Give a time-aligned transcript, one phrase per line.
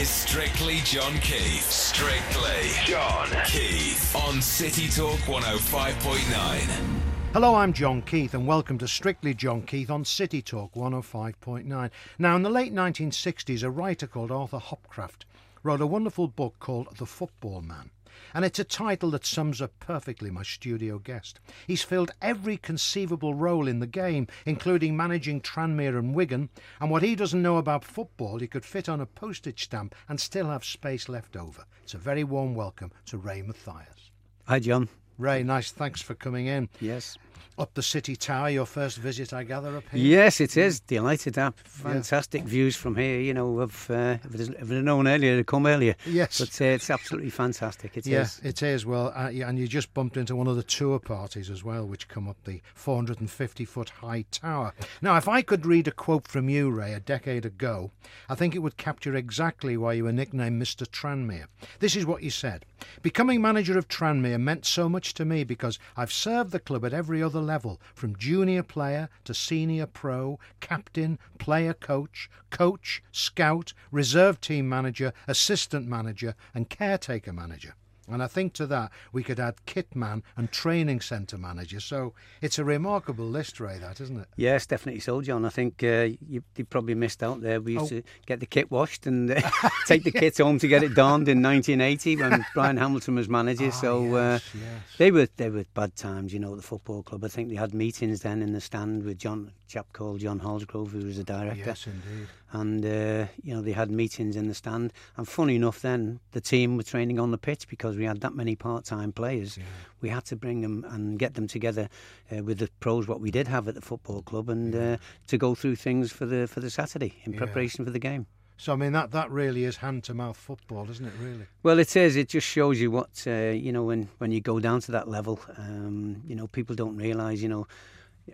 [0.00, 1.70] is Strictly John Keith.
[1.70, 7.00] Strictly John Keith on City Talk 105.9.
[7.34, 11.90] Hello, I'm John Keith, and welcome to Strictly John Keith on City Talk 105.9.
[12.18, 15.26] Now, in the late 1960s, a writer called Arthur Hopcroft
[15.62, 17.90] wrote a wonderful book called The Football Man.
[18.34, 21.40] And it's a title that sums up perfectly my studio guest.
[21.66, 26.48] He's filled every conceivable role in the game, including managing Tranmere and Wigan,
[26.80, 30.20] and what he doesn't know about football he could fit on a postage stamp and
[30.20, 31.64] still have space left over.
[31.82, 34.10] It's a very warm welcome to Ray Mathias.
[34.46, 34.88] Hi, John.
[35.18, 35.70] Ray, nice.
[35.70, 36.68] Thanks for coming in.
[36.80, 37.18] Yes.
[37.58, 40.00] Up the City Tower, your first visit, I gather, up here?
[40.00, 40.80] Yes, it is.
[40.80, 42.48] Delighted have fantastic yeah.
[42.48, 43.20] views from here.
[43.20, 45.94] You know, if, uh, if I'd known earlier, to come earlier.
[46.06, 46.38] Yes.
[46.38, 47.96] But uh, it's absolutely fantastic.
[47.96, 48.40] It yeah, is.
[48.42, 48.86] it is.
[48.86, 51.86] Well, uh, yeah, and you just bumped into one of the tour parties as well,
[51.86, 54.72] which come up the 450 foot high tower.
[55.02, 57.90] Now, if I could read a quote from you, Ray, a decade ago,
[58.28, 60.86] I think it would capture exactly why you were nicknamed Mr.
[60.86, 61.46] Tranmere.
[61.78, 62.64] This is what you said
[63.02, 66.92] Becoming manager of Tranmere meant so much to me because I've served the club at
[66.92, 74.40] every other level, from junior player to senior pro, captain, player coach, coach, scout, reserve
[74.40, 77.74] team manager, assistant manager, and caretaker manager.
[78.08, 81.80] And I think to that we could add kit man and training centre manager.
[81.80, 84.28] So it's a remarkable list, Ray, that, isn't it?
[84.36, 85.44] Yes, definitely so, John.
[85.44, 87.60] I think uh, you, you, probably missed out there.
[87.60, 88.00] We used oh.
[88.00, 89.40] to get the kit washed and uh,
[89.86, 93.66] take the kit home to get it donned in 1980 when Brian Hamilton was manager.
[93.66, 94.82] Oh, so yes, uh, yes.
[94.98, 97.24] they were they were bad times, you know, at the football club.
[97.24, 100.38] I think they had meetings then in the stand with John, a chap called John
[100.38, 101.64] Holsgrove, who was the director.
[101.66, 104.92] Yes, indeed and uh, you know they had meetings in the stand.
[105.16, 108.34] And funny enough, then the team were training on the pitch because we had that
[108.34, 109.56] many part-time players.
[109.56, 109.64] Yeah.
[110.00, 111.88] We had to bring them and get them together
[112.32, 113.06] uh, with the pros.
[113.06, 114.92] What we did have at the football club, and yeah.
[114.92, 114.96] uh,
[115.28, 117.38] to go through things for the for the Saturday in yeah.
[117.38, 118.26] preparation for the game.
[118.56, 121.14] So I mean that that really is hand to mouth football, isn't it?
[121.18, 121.46] Really.
[121.62, 122.16] Well, it is.
[122.16, 125.08] It just shows you what uh, you know when when you go down to that
[125.08, 125.40] level.
[125.56, 127.40] Um, you know, people don't realise.
[127.40, 127.66] You know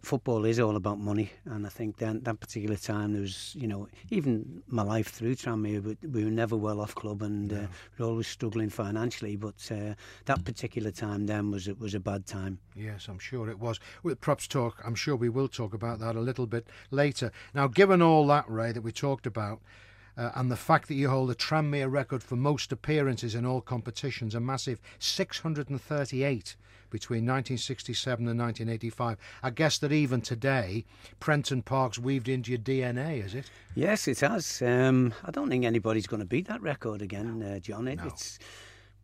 [0.03, 3.67] football is all about money, and I think then that particular time there was, you
[3.67, 7.67] know, even my life through Tranmere, we, we were never well off club, and uh,
[7.99, 9.37] we were always struggling financially.
[9.37, 9.95] But uh,
[10.27, 12.59] that particular time then was it was a bad time.
[12.75, 13.81] Yes, I'm sure it was.
[14.03, 17.33] With props talk, I'm sure we will talk about that a little bit later.
[17.55, 19.61] Now, given all that, Ray, that we talked about.
[20.17, 23.61] Uh, and the fact that you hold a Tranmere record for most appearances in all
[23.61, 26.57] competitions, a massive 638
[26.91, 29.19] between 1967 and 1985.
[29.43, 30.85] I guess that even today,
[31.21, 33.51] Prenton Park's weaved into your DNA, is it?
[33.75, 34.63] Yes, it has.
[34.63, 37.89] Um, I don't think anybody's going to beat that record again, uh, John.
[37.89, 38.07] It, no.
[38.07, 38.39] It's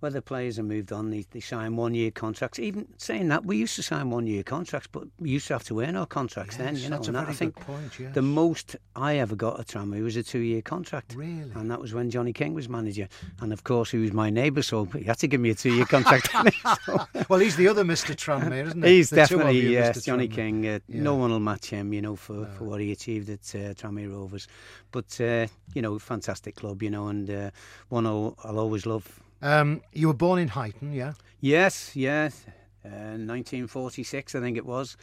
[0.03, 2.59] whether players have moved on, they, they sign one year contracts.
[2.59, 5.63] Even saying that, we used to sign one year contracts, but we used to have
[5.65, 6.77] to earn our contracts yes, then.
[6.77, 8.15] You know, that's and a that, very I think good point, yes.
[8.15, 11.15] the most I ever got at Tranmere was a two year contract.
[11.15, 11.53] Really?
[11.55, 13.09] And that was when Johnny King was manager.
[13.41, 15.73] And of course, he was my neighbour, so he had to give me a two
[15.73, 16.29] year contract.
[17.29, 18.17] well, he's the other Mr.
[18.17, 18.97] Tranmere, isn't he?
[18.97, 20.05] He's the definitely, you, yes, Mr.
[20.05, 20.35] Johnny Tranmere.
[20.35, 20.67] King.
[20.67, 21.03] Uh, Yeah.
[21.03, 22.45] No one will match him, you know, for, No.
[22.59, 24.49] for what he achieved at uh, Tranmere Rovers.
[24.91, 27.51] But, uh, you know, fantastic club, you know, and uh,
[27.89, 29.22] one I'll, I'll always love.
[29.43, 31.15] Um, you were born in Huyton, yeah?
[31.41, 32.45] Yes, yes.
[32.85, 34.97] Uh, 1946, I think it was.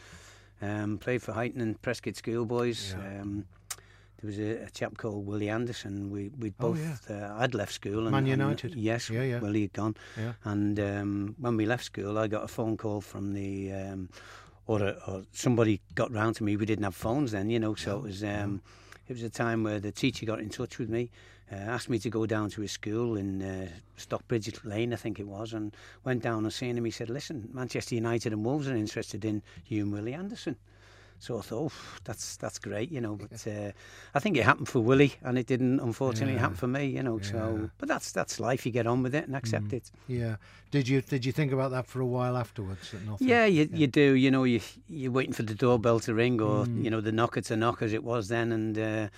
[0.62, 2.94] Um, played for Huyton and Prescot Schoolboys.
[2.98, 3.20] Yeah.
[3.20, 3.46] Um,
[4.20, 6.10] there was a, a chap called Willie Anderson.
[6.10, 8.00] We we both Oh, both uh, I'd left school.
[8.00, 8.74] And, Man and, United.
[8.74, 9.38] yes, Yeah, yeah.
[9.40, 9.96] Willie had gone.
[10.18, 10.32] Yeah.
[10.44, 14.10] And um, when we left school, I got a phone call from the um,
[14.66, 16.56] or, a, or somebody got round to me.
[16.56, 18.60] We didn't have phones then, you know, so it was um,
[19.08, 21.10] it was a time where the teacher got in touch with me,
[21.52, 25.18] uh, asked me to go down to his school in uh, Stockbridge Lane, I think
[25.20, 25.74] it was, and
[26.04, 26.84] went down and seen him.
[26.84, 30.56] He said, "Listen, Manchester United and Wolves are interested in you and Willie Anderson."
[31.22, 33.14] So I thought, oh, that's that's great, you know.
[33.16, 33.72] But uh,
[34.14, 36.40] I think it happened for Willie, and it didn't, unfortunately, Yeah.
[36.40, 37.18] happen for me, you know.
[37.18, 37.30] Yeah.
[37.30, 38.64] So, but that's that's life.
[38.64, 39.72] You get on with it and accept Mm.
[39.74, 39.90] it.
[40.08, 40.36] Yeah.
[40.70, 42.94] Did you did you think about that for a while afterwards?
[43.18, 44.14] Yeah, you, you do.
[44.14, 46.84] You know, you you're waiting for the doorbell to ring, or Mm.
[46.84, 48.50] you know, the knocker to knock as it was then.
[48.50, 49.08] And uh,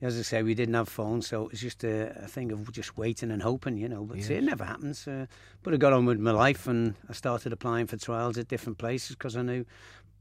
[0.00, 2.70] as I say, we didn't have phones, so it was just a, a thing of
[2.72, 4.04] just waiting and hoping, you know.
[4.04, 4.30] But Yes.
[4.30, 5.06] it never happens.
[5.08, 5.26] Uh,
[5.62, 8.78] but I got on with my life, and I started applying for trials at different
[8.78, 9.64] places because I knew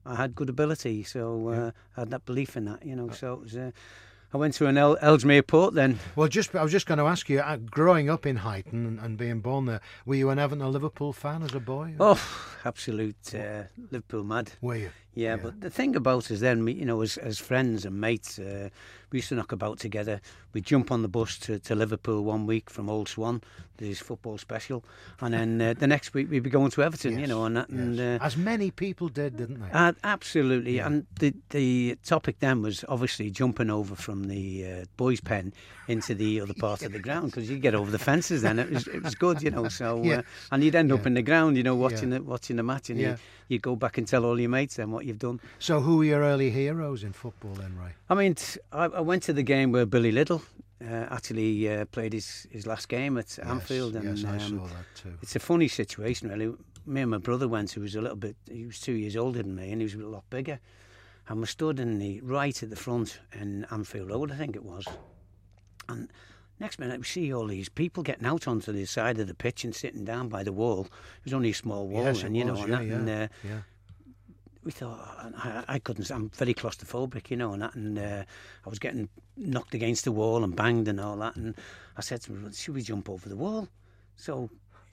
[0.05, 1.03] I had good ability.
[1.03, 3.09] So uh, I had that belief in that, you know.
[3.09, 3.55] So it was.
[3.55, 3.71] Uh,
[4.33, 5.99] I went to an El- Ellesmere port then.
[6.17, 7.39] Well, just I was just going to ask you.
[7.39, 10.69] Uh, growing up in Huyton and, and being born there, were you an Everton or
[10.69, 11.93] Liverpool fan as a boy?
[11.97, 12.19] Oh,
[12.65, 14.51] absolute uh, Liverpool mad.
[14.61, 14.89] Were you?
[15.17, 15.41] Yeah, Yeah.
[15.43, 18.69] but the thing about us then, you know, as, as friends and mates, uh,
[19.11, 20.19] we used to knock about together.
[20.53, 23.41] We'd jump on the bus to, to Liverpool one week from Old Swan,
[23.77, 24.83] this football special,
[25.21, 27.69] and then uh, the next week we'd be going to Everton, you know, and that,
[27.69, 28.21] and yes.
[28.21, 29.93] uh, As many people did, didn't they?
[30.03, 30.77] absolutely.
[30.77, 30.87] Yeah.
[30.87, 35.53] And the the topic then was obviously jumping over from the uh, boys' pen
[35.87, 38.41] into the other part of the ground because you'd get over the fences.
[38.41, 39.69] Then it was it was good, you know.
[39.69, 40.21] So uh,
[40.51, 42.99] and you'd end up in the ground, you know, watching the watching the match, and
[42.99, 43.15] you
[43.47, 45.39] you go back and tell all your mates then what you've done.
[45.59, 47.91] so, who were your early heroes in football then, Ray?
[48.09, 50.41] I mean, t- I, I went to the game where Billy Liddell
[50.81, 54.59] uh, actually uh, played his, his last game at Anfield, yes, and yes, I um,
[54.59, 55.13] saw that too.
[55.21, 56.53] it's a funny situation, really.
[56.85, 59.43] Me and my brother went, who was a little bit, he was two years older
[59.43, 60.59] than me, and he was a lot bigger.
[61.27, 64.63] And we stood in the right at the front in Anfield Road, I think it
[64.63, 64.85] was.
[65.89, 66.09] And
[66.59, 69.65] next minute, we see all these people getting out onto the side of the pitch
[69.65, 70.85] and sitting down by the wall.
[70.85, 72.95] It was only a small wall, yes, and you know, was, and, yeah, that, yeah,
[72.95, 73.59] and uh, yeah.
[74.67, 74.99] We thought
[75.37, 76.11] I, I couldn't.
[76.11, 78.23] I'm very claustrophobic, you know, and that, and uh,
[78.65, 81.37] I was getting knocked against the wall and banged and all that.
[81.37, 81.55] And
[81.95, 83.69] I said to him, "Should we jump over the wall?"
[84.17, 84.49] So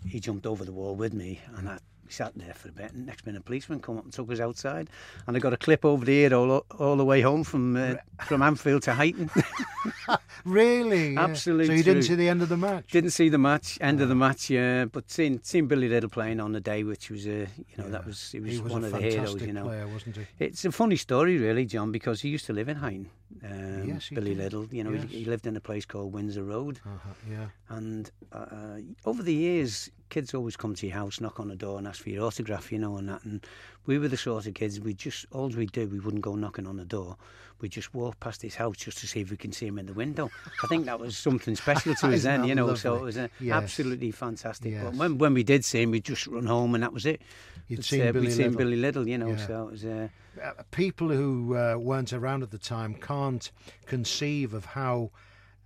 [0.08, 2.92] he jumped over the wall with me, and I we sat there for a bit.
[2.92, 4.88] And next minute, a policeman come up and took us outside,
[5.26, 7.94] and I got a clip over the ear all all the way home from uh,
[8.26, 9.30] from Anfield to Huyton.
[10.44, 11.14] Really?
[11.14, 11.24] yeah.
[11.24, 12.90] Absolute So you didn't see the end of the match?
[12.90, 14.84] Didn't see the match, end of the match, yeah.
[14.84, 18.04] But seeing seeing Billy Liddell playing on the day, which was a, you know, that
[18.04, 19.64] was he was, he was one of the heroes, you know.
[19.64, 20.26] player, wasn't he?
[20.38, 23.06] It's a funny story, really, John, because he used to live in Huyton.
[23.42, 24.38] Um, Yes, Billy did.
[24.38, 25.04] Liddell, you know, Yes.
[25.10, 26.80] he, he lived in a place called Windsor Road.
[26.86, 27.46] Uh-huh, yeah.
[27.68, 31.78] And uh, over the years, kids always come to your house, knock on the door,
[31.78, 33.24] and ask for your autograph, you know, and that.
[33.24, 33.44] And
[33.86, 36.66] we were the sort of kids we just all we do, we wouldn't go knocking
[36.66, 37.16] on the door.
[37.64, 39.86] We just walk past his house just to see if we can see him in
[39.86, 40.30] the window.
[40.62, 42.74] I think that was something special to us then, you know.
[42.74, 43.54] So it was uh, Yes.
[43.62, 44.74] absolutely fantastic.
[44.82, 47.22] But when when we did see him, we just run home, and that was it.
[47.68, 48.58] You'd It's, seen uh, Billy we'd seen Liddell.
[48.58, 49.30] Billy Liddell, you know.
[49.30, 49.46] Yeah.
[49.46, 49.84] So it was.
[49.84, 50.08] Uh,
[50.42, 53.50] Uh, people who uh, weren't around at the time can't
[53.86, 55.10] conceive of how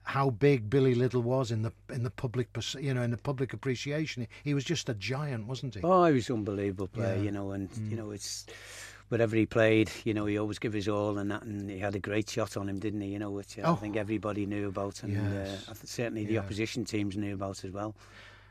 [0.03, 2.49] how big Billy Liddell was in the in the public
[2.79, 4.27] you know in the public appreciation.
[4.45, 5.81] He was just a giant, wasn't he?
[5.83, 7.21] Oh, he was an unbelievable player, Yeah.
[7.21, 7.25] Mm.
[7.25, 8.47] you know, and you know it's
[9.09, 11.95] wherever he played, you know, he always gave his all and that, and he had
[11.95, 13.09] a great shot on him, didn't he?
[13.09, 13.73] You know, which uh, Oh.
[13.73, 15.69] I think everybody knew about, and Yes.
[15.69, 16.41] uh, certainly the Yeah.
[16.41, 17.95] opposition teams knew about as well.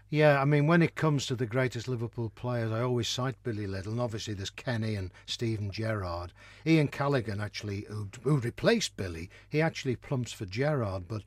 [0.09, 3.67] Yeah, I mean, when it comes to the greatest Liverpool players, I always cite Billy
[3.67, 6.31] Liddell, and obviously there's Kenny and Stephen Gerrard.
[6.65, 11.23] Ian Callaghan actually, who, who replaced Billy, he actually plumps for Gerrard, but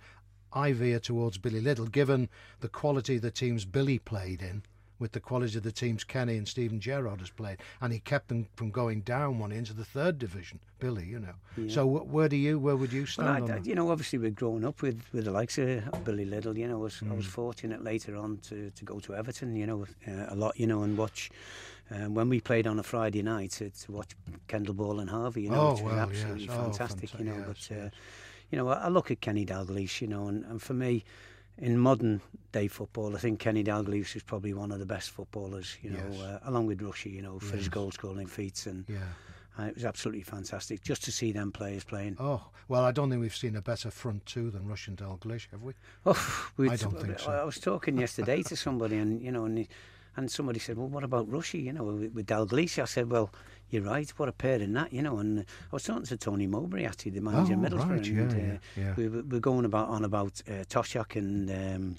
[0.54, 2.30] I veer towards Billy Little, given
[2.60, 4.62] the quality of the teams Billy played in,
[5.00, 8.28] with the quality of the teams Kenny and Stephen Gerrard has played, and he kept
[8.28, 10.60] them from going down one into the third division.
[10.78, 11.34] Billy, you know.
[11.56, 11.72] Yeah.
[11.72, 14.34] So where do you, where would you stand well, I, I, You know, obviously we've
[14.34, 16.56] grown up with, with the likes of Billy Little.
[16.56, 17.12] You know, I was, mm.
[17.12, 17.30] I was hmm.
[17.30, 19.54] fortunate later on to, to go to Everton.
[19.54, 20.58] You know, uh, a lot.
[20.58, 21.30] You know, and watch.
[21.92, 24.10] Um, when we played on a Friday night to, to watch
[24.46, 26.54] Kendall Ball and Harvey, you know, oh, which was well, absolutely yes.
[26.54, 27.44] fantastic, oh, fantastic, you know.
[27.48, 27.92] Yes, but, uh, yes.
[28.52, 31.02] you know, I, I look at Kenny Dalglish, you know, and, and for me,
[31.60, 32.20] in modern
[32.52, 35.76] day football, I think Kenny Dalglish is probably one of the best footballers.
[35.82, 36.20] You know, Yes.
[36.20, 38.98] uh, along with Rushy, you know, for his goal scoring feats, and Yeah.
[39.58, 42.16] uh, it was absolutely fantastic just to see them players playing.
[42.18, 45.48] Oh, well, I don't think we've seen a better front two than Rush and Dalglish,
[45.50, 45.74] have we?
[46.06, 47.30] Oh, I don't think so.
[47.30, 49.66] I was talking yesterday to somebody, and you know, and,
[50.16, 53.30] and somebody said, "Well, what about Rushy, You know, with, with Dalglish?" I said, "Well,
[53.70, 54.08] you're right.
[54.18, 57.12] What a pair in that, you know." And I was talking to Tony Mowbray, actually,
[57.12, 58.94] the manager Oh, of Middlesbrough, right, and yeah, uh, yeah.
[58.96, 61.96] we were we're going about on about uh, Toshack and um,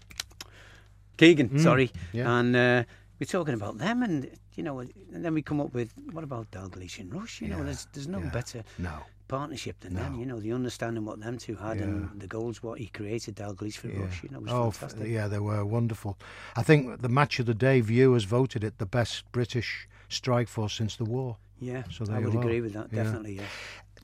[1.18, 2.40] Keegan, sorry, yeah.
[2.40, 2.84] and uh,
[3.20, 6.50] we're talking about them, and you know, and then we come up with what about
[6.52, 7.42] Dalglish and Rush?
[7.42, 8.92] You know, there's there's no better No.
[9.28, 10.20] partnership than them.
[10.20, 11.84] You know, the understanding what them two had Yeah.
[11.84, 14.02] and the goals what he created, Dalglish for Yeah.
[14.02, 14.24] Rush.
[14.24, 15.10] You know, was oh, fantastic.
[15.10, 16.18] yeah, they were wonderful.
[16.56, 20.74] I think the match of the day viewers voted it the best British strike force
[20.74, 21.38] since the war.
[21.62, 22.42] Yeah, So I would you are.
[22.42, 22.92] agree with that.
[22.92, 23.44] Definitely, yeah.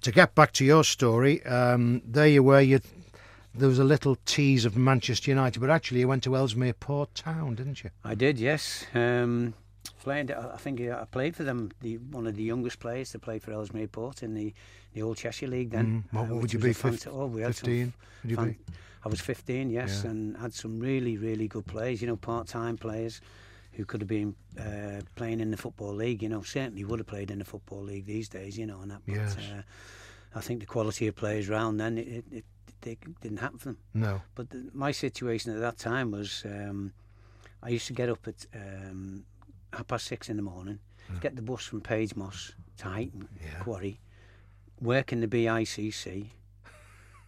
[0.02, 2.62] To get back to your story, um, there you were.
[2.62, 2.80] You,
[3.56, 7.16] there was a little tease of Manchester United, but actually you went to Ellesmere Port
[7.16, 7.90] Town, didn't you?
[8.06, 8.86] I did, yes.
[8.94, 9.56] Um,
[10.04, 11.72] played, I think I played for them.
[11.82, 14.54] The one of the youngest players to play for Ellesmere Port in the,
[14.94, 15.72] the old Cheshire League.
[15.72, 17.94] Then, Mm, what- uh, would you be, a fant- fif- oh, we had some 15?
[18.24, 18.58] Would you be?
[19.04, 20.12] I was 15, yes, Yeah.
[20.12, 22.02] and had some really, really good players.
[22.02, 23.20] You know, part-time players
[23.78, 26.22] who could have been uh, playing in the football league.
[26.22, 28.58] You know, certainly would have played in the football league these days.
[28.58, 29.02] You know, and that.
[29.06, 29.38] But, Yes.
[29.38, 29.62] uh,
[30.36, 32.46] I think the quality of players around then it, it,
[32.86, 33.78] it, didn't happen for them.
[33.94, 34.22] No.
[34.36, 36.92] But the, my situation at that time was um,
[37.64, 39.24] I used to get up at um,
[39.74, 40.80] half past six in the morning,
[41.22, 43.60] get the bus from Page Moss to Huyton Yeah.
[43.62, 44.00] Quarry,
[44.82, 46.28] work in the BICC,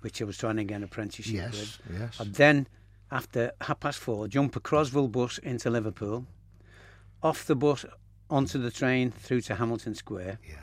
[0.02, 1.52] which I was trying to get an apprenticeship Yes.
[1.52, 2.00] with.
[2.00, 2.22] Yes.
[2.22, 2.68] I'd then,
[3.12, 6.28] after half past four, jump a Crosville bus into Liverpool,
[7.22, 7.86] off the bus
[8.30, 10.58] onto the train through to Hamilton Square, Yes.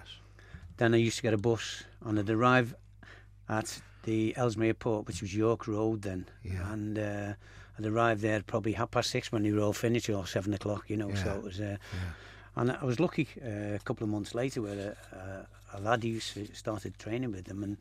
[0.76, 2.74] then I used to get a bus and I'd arrive
[3.48, 6.26] at the Ellesmere Port, which was York Road then.
[6.44, 6.72] Yeah.
[6.72, 7.32] And uh,
[7.78, 10.84] I'd arrive there probably half past six when they were all finished, or seven o'clock,
[10.88, 11.08] you know.
[11.10, 11.24] Yeah.
[11.24, 11.60] So it was.
[11.60, 11.76] Uh,
[12.58, 15.16] And I was lucky uh, a couple of months later where a,
[15.74, 17.76] a, a lad used to started training with them and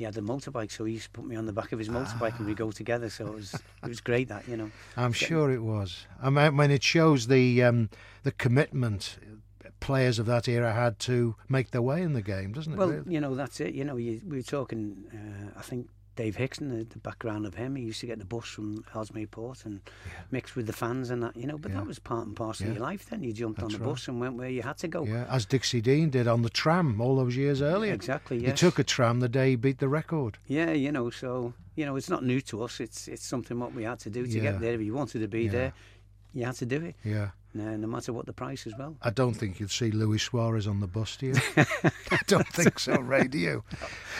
[0.00, 1.90] he had a motorbike, so he used to put me on the back of his
[1.90, 3.10] motorbike and we go together.
[3.10, 4.70] So it was it was great that you know.
[4.96, 6.06] I'm sure it was.
[6.22, 7.90] I mean, when it shows the um,
[8.22, 9.18] the commitment
[9.80, 12.78] players of that era had to make their way in the game, doesn't it?
[12.78, 13.12] Well, really?
[13.12, 13.74] you know that's it.
[13.74, 15.04] You know, you, we were talking.
[15.12, 18.26] Uh, I think Dave Hickson, the, the background of him, he used to get the
[18.26, 19.80] bus from Ellesmere Port and
[20.30, 21.34] mix with the fans and that.
[21.34, 21.78] You know, but Yeah.
[21.78, 22.72] that was part and parcel Yeah.
[22.72, 23.06] of your life.
[23.08, 23.88] Then you jumped on the right.
[23.88, 25.04] bus and went where you had to go.
[25.04, 27.94] Yeah, as Dixie Dean did on the tram all those years earlier.
[27.94, 28.44] Exactly.
[28.44, 30.36] He took a tram the day he beat the record.
[30.46, 32.80] Yeah, you know, so you know, it's not new to us.
[32.80, 34.42] It's it's something what we had to do to Yeah.
[34.42, 34.74] get there.
[34.74, 35.50] If you wanted to be Yeah.
[35.52, 35.72] there,
[36.34, 37.30] you had to do it, Yeah.
[37.52, 38.96] No, no matter what the price as well.
[39.02, 41.34] I don't think you'd see Luis Suarez on the bus, do you?
[41.56, 43.64] I don't think so, Ray, do you?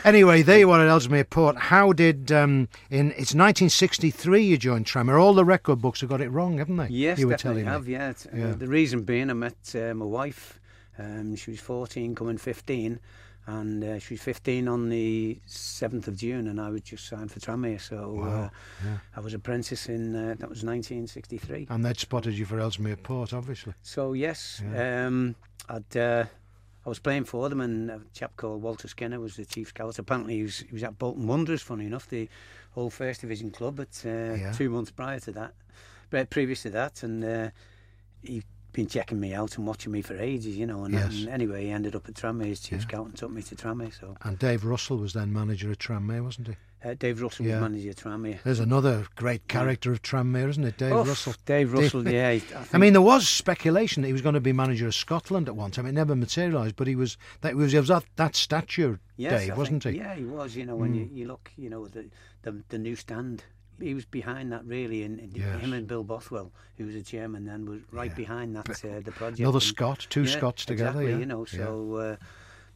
[0.05, 1.57] Anyway, there you are at Ellesmere Port.
[1.57, 5.21] How did, um, in it's 1963 you joined Tranmere.
[5.23, 6.89] All the record books have got it wrong, haven't they?
[6.89, 7.87] Yes, you were definitely telling have.
[7.87, 7.93] me.
[7.93, 8.13] Yeah.
[8.33, 8.53] Uh, Yeah.
[8.55, 10.59] the reason being, I met uh, my wife.
[10.99, 12.99] Um, she was 14, coming 15,
[13.47, 17.33] and uh, she was 15 on the 7th of June, and I was just signed
[17.33, 17.81] for Tranmere.
[17.81, 18.49] So Wow, uh,
[18.85, 18.99] yeah.
[19.17, 21.67] I was apprentice in uh, that was 1963.
[21.71, 23.75] And they'd spotted you for Ellesmere Port, obviously.
[23.83, 25.07] So yes, Yeah.
[25.07, 25.35] um,
[25.69, 25.97] I'd.
[25.97, 26.25] Uh,
[26.87, 29.99] I was playing for them, and a chap called Walter Skinner was the chief scout.
[29.99, 31.61] Apparently, he was, he was at Bolton Wanderers.
[31.61, 32.27] Funny enough, the
[32.75, 33.77] old first division club.
[33.77, 34.53] but uh, Yeah.
[34.53, 35.53] two months prior to that,
[36.09, 37.51] but previous to that, and uh,
[38.23, 40.85] he'd been checking me out and watching me for ages, you know.
[40.85, 41.13] And, Yes.
[41.21, 42.87] and anyway, he ended up at Tranmere as chief Yeah.
[42.87, 43.93] scout and took me to Tranmere.
[43.99, 46.57] So And Dave Russell was then manager at Tranmere, wasn't he?
[46.83, 47.61] uh, Dave Russell Yeah.
[47.61, 48.39] was manager of Tranmere.
[48.43, 50.79] There's another great character of Tranmere, isn't it?
[50.79, 51.35] Dave Oh, Russell.
[51.45, 52.33] Dave Russell, yeah.
[52.33, 54.95] he- I, I mean, there was speculation that he was going to be manager of
[54.95, 55.85] Scotland at one time.
[55.87, 59.53] It never materialised, but he was that was, he was that, that stature, Yes, Dave,
[59.53, 60.01] I wasn't think- he?
[60.01, 60.57] Yeah, he was.
[60.57, 62.07] You know, when you, you look, you know, the,
[62.43, 63.45] the the new stand,
[63.81, 65.61] he was behind that really, and, and Yes.
[65.61, 68.15] him and Bill Bothwell, who was the chairman then, was right Yeah.
[68.17, 69.41] behind that uh, the project.
[69.41, 70.91] Another And- Scot, two yeah, Scots together.
[71.01, 71.19] exactly, yeah.
[71.19, 72.17] You know, so uh,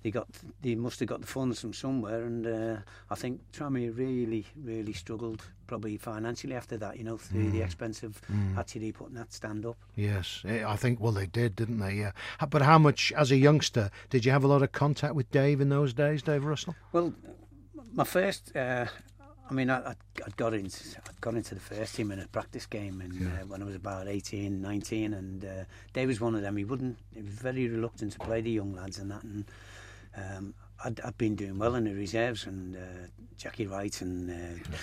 [0.02, 0.28] they got
[0.60, 2.76] they must have got the funds from somewhere, and uh,
[3.10, 6.98] I think Tranmere really, really struggled probably financially after that.
[6.98, 7.52] You know, through Hmm.
[7.52, 8.20] the expense of
[8.58, 9.78] actually putting that stand up.
[9.96, 11.00] Yes, eh, I think.
[11.00, 11.94] Well, they did, didn't they?
[11.94, 12.12] Yeah.
[12.50, 15.60] But how much, as a youngster, did you have a lot of contact with Dave
[15.62, 16.74] in those days, Dave Russell?
[16.92, 17.14] Well,
[17.94, 18.86] my first, uh,
[19.50, 22.26] I mean, I, I, I got into I got into the first team in a
[22.28, 23.42] practice game, and yeah.
[23.42, 25.48] uh, when I was about 18, 19, and uh,
[25.92, 26.56] Dave was one of them.
[26.56, 26.98] He wouldn't.
[27.14, 29.22] He was very reluctant to play the young lads and that.
[29.22, 29.44] And
[30.16, 33.06] um, I'd, I'd been doing well in the reserves, and uh,
[33.38, 34.30] Jackie Wright and.
[34.30, 34.34] Uh,
[34.70, 34.76] yeah.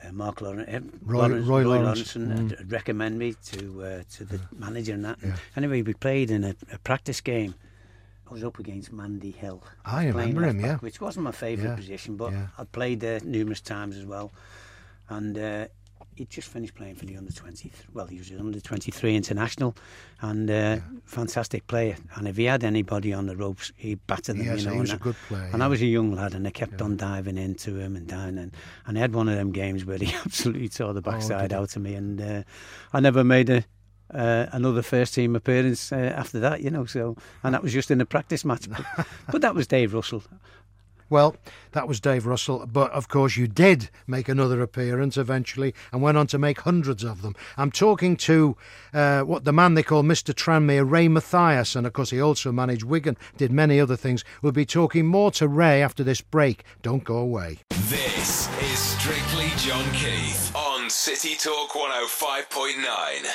[0.00, 2.70] Uh, Mark Lawrence, uh, Roy, Lawrence, Roy, Roy Lawrence, Lawrence mm.
[2.72, 4.42] recommend me to uh, to the yeah.
[4.56, 5.18] manager and that.
[5.20, 5.34] Yeah.
[5.56, 7.56] Anyway, we played in a, a practice game,
[8.28, 9.62] I was up against Mandy Hill.
[9.84, 10.76] I was playing remember him, back, yeah.
[10.78, 12.48] Which wasn't my favourite Yeah, position, but yeah.
[12.58, 14.32] I'd played there numerous times as well.
[15.08, 15.68] And uh,
[16.14, 17.70] he'd just finished playing for the under 23.
[17.94, 19.74] Well, he was an under 23 international
[20.20, 21.96] and uh, fantastic player.
[22.16, 24.44] And if he had anybody on the ropes, he'd batter them.
[24.44, 25.44] Yes, you know, he was and a good player.
[25.44, 25.64] and yeah.
[25.64, 28.54] I was a young lad, and I kept on diving into him and down, and,
[28.86, 31.74] and I had one of them games where he absolutely tore the backside Oh, out
[31.76, 32.42] of me, and uh,
[32.92, 33.64] I never made a
[34.12, 36.84] uh, another first team appearance uh, after that, you know.
[36.84, 40.22] So, and that was just in a practice match, but, but that was Dave Russell.
[41.10, 41.36] Well,
[41.72, 46.18] that was Dave Russell, but of course you did make another appearance eventually and went
[46.18, 47.34] on to make hundreds of them.
[47.56, 48.56] I'm talking to
[48.92, 50.34] uh, what the man they call Mr.
[50.34, 54.22] Tranmere, Ray Mathias, and of course he also managed Wigan, did many other things.
[54.42, 56.62] We'll be talking more to Ray after this break.
[56.82, 57.60] Don't go away.
[57.70, 62.84] This is Strictly John Keith on City Talk 105.9.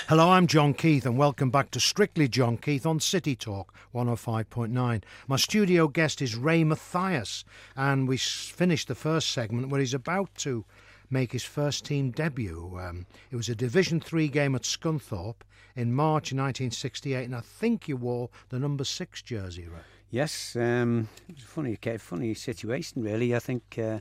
[0.08, 5.04] Hello, I'm John Keith, and welcome back to Strictly John Keith on City Talk 105.9.
[5.28, 7.44] My studio guest is Ray Mathias,
[7.76, 10.66] and we s- finished the first segment where he's about to
[11.10, 12.78] make his first team debut.
[12.82, 15.42] Um, it was a Division Three game at Scunthorpe
[15.76, 19.80] in March 1968, and I think you wore the number six jersey, Ray.
[20.10, 23.36] Yes, um, it was a funny, funny situation really.
[23.36, 24.00] I think uh,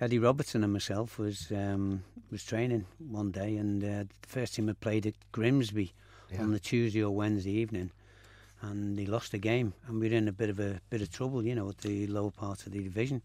[0.00, 4.68] Eddie Robertson and myself was um, was training one day, and uh, the first team
[4.68, 5.92] had played at Grimsby
[6.38, 7.90] on the Tuesday or Wednesday evening,
[8.62, 11.10] and they lost the game, and we were in a bit of a bit of
[11.10, 13.20] trouble, you know, at the lower part of the division.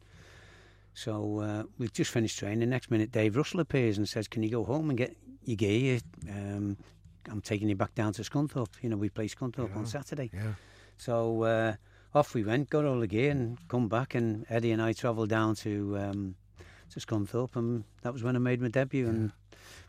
[0.93, 2.69] So uh, we've just finished training.
[2.69, 5.15] Next minute, Dave Russell appears and says, "Can you go home and get
[5.45, 5.99] your gear?
[6.29, 6.77] Um,
[7.29, 8.73] I'm taking you back down to Scunthorpe.
[8.81, 10.53] You know, we play Scunthorpe on Saturday." Yeah.
[10.97, 11.75] So uh,
[12.13, 14.13] off we went, got all the gear, and come back.
[14.15, 16.35] And Eddie and I travelled down to um,
[16.91, 19.31] to Scunthorpe, and that was when I made my debut in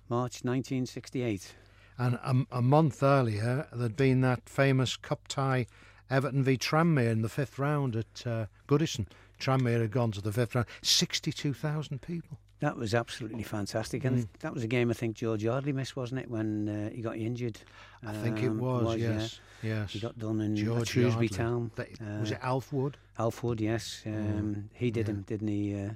[0.08, 1.54] March 1968.
[1.98, 5.66] And a, a month earlier, there'd been that famous cup tie
[6.10, 9.06] Everton v Tranmere in the fifth round at uh, Goodison.
[9.40, 10.66] Tranmere had gone to the fifth round.
[10.82, 12.38] 62,000 people.
[12.60, 14.28] That was absolutely fantastic, and Mm.
[14.40, 17.16] that was a game I think George Yardley missed, wasn't it, when uh, he got
[17.16, 17.58] injured?
[18.06, 19.18] I think it Um, was, yeah.
[19.18, 19.40] yes.
[19.62, 19.90] Yes.
[19.92, 21.28] He got done in George Shrewsbury.
[21.28, 21.70] Town.
[21.76, 22.96] That- was Uh, it Alf Wood?
[23.18, 24.02] Alf Wood, yes.
[24.06, 25.14] Um, he did yeah.
[25.14, 25.74] him, didn't he?
[25.74, 25.90] Uh,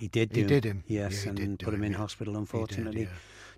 [0.00, 0.84] He did He do did him.
[0.86, 1.98] Yes, Yeah, and put him him, in yeah.
[1.98, 3.02] hospital, He did, unfortunately.
[3.02, 3.08] yeah.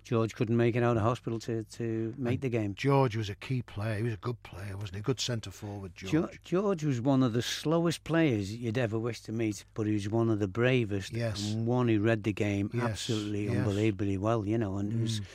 [0.03, 2.73] George couldn't make it out of hospital to, to make the game.
[2.73, 3.97] George was a key player.
[3.97, 5.01] He was a good player, wasn't he?
[5.01, 6.11] Good centre forward, George.
[6.11, 6.39] George.
[6.43, 10.09] George was one of the slowest players you'd ever wish to meet, but he was
[10.09, 11.11] one of the bravest.
[11.13, 11.51] Yes.
[11.51, 13.57] And one who read the game Yes, absolutely yes.
[13.57, 14.77] unbelievably well, you know.
[14.77, 15.25] And it was, Mm.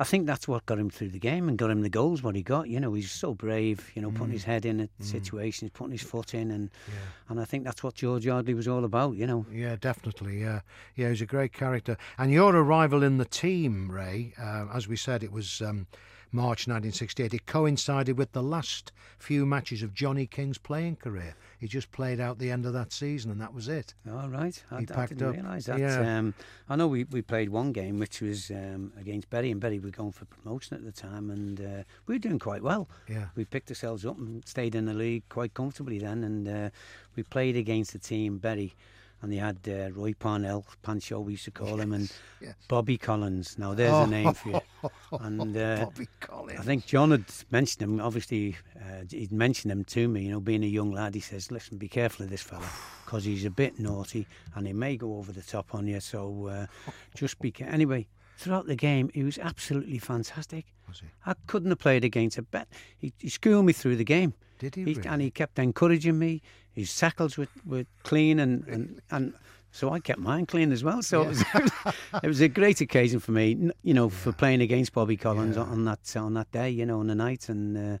[0.00, 2.34] I think that's what got him through the game and got him the goals, what
[2.34, 2.68] he got.
[2.68, 4.14] You know, he's so brave, you know, Mm.
[4.16, 6.50] putting his head in a situations, putting his foot in.
[6.50, 6.94] And, Yeah.
[7.28, 9.44] and I think that's what George Yardley was all about, you know.
[9.52, 10.40] Yeah, definitely.
[10.40, 10.60] Yeah,
[10.96, 11.98] yeah, he's a great character.
[12.16, 15.86] And your arrival in the team, Ray, uh, as we said, it was um,
[16.32, 17.34] March 1968.
[17.34, 21.34] It coincided with the last few matches of Johnny King's playing career.
[21.58, 23.94] He just played out the end of that season, and that was it.
[24.10, 25.34] All right, I, I didn't up.
[25.34, 25.78] realise that.
[25.78, 26.18] Yeah.
[26.18, 26.34] Um,
[26.68, 29.90] I know we, we played one game which was um, against Bury, and Bury were
[29.90, 32.88] going for promotion at the time, and uh, we were doing quite well.
[33.08, 33.26] Yeah.
[33.34, 36.70] We picked ourselves up and stayed in the league quite comfortably then, and uh,
[37.16, 38.74] we played against the team Bury,
[39.22, 42.10] and they had uh, Roy Parnell, Pancho we used to call him, and
[42.40, 42.54] yes.
[42.68, 43.58] Bobby Collins.
[43.58, 44.04] Now there's Oh.
[44.04, 44.60] a name for you.
[45.20, 46.60] And uh, Bobby Collins.
[46.60, 48.00] I think John had mentioned him.
[48.00, 50.22] Obviously, uh, he'd mentioned him to me.
[50.24, 52.64] You know, being a young lad, he says, "Listen, be careful of this fella
[53.04, 56.00] because he's a bit naughty and he may go over the top on you.
[56.00, 56.66] So uh,
[57.14, 58.06] just be careful." Anyway,
[58.38, 60.64] throughout the game, he was absolutely fantastic.
[60.88, 61.06] Was he?
[61.26, 62.68] I couldn't have played against a bet.
[62.96, 64.32] He, he schooled me through the game.
[64.58, 65.08] Did he He- really?
[65.08, 66.40] And he kept encouraging me.
[66.80, 69.32] His tackles were, were clean and, and, and
[69.72, 71.02] so I kept mine clean as well.
[71.02, 71.44] So it, was,
[72.22, 75.62] it was a great occasion for me, you know, for playing against Bobby Collins Yeah.
[75.62, 77.48] on that on that day, you know, on the night.
[77.48, 77.98] And uh,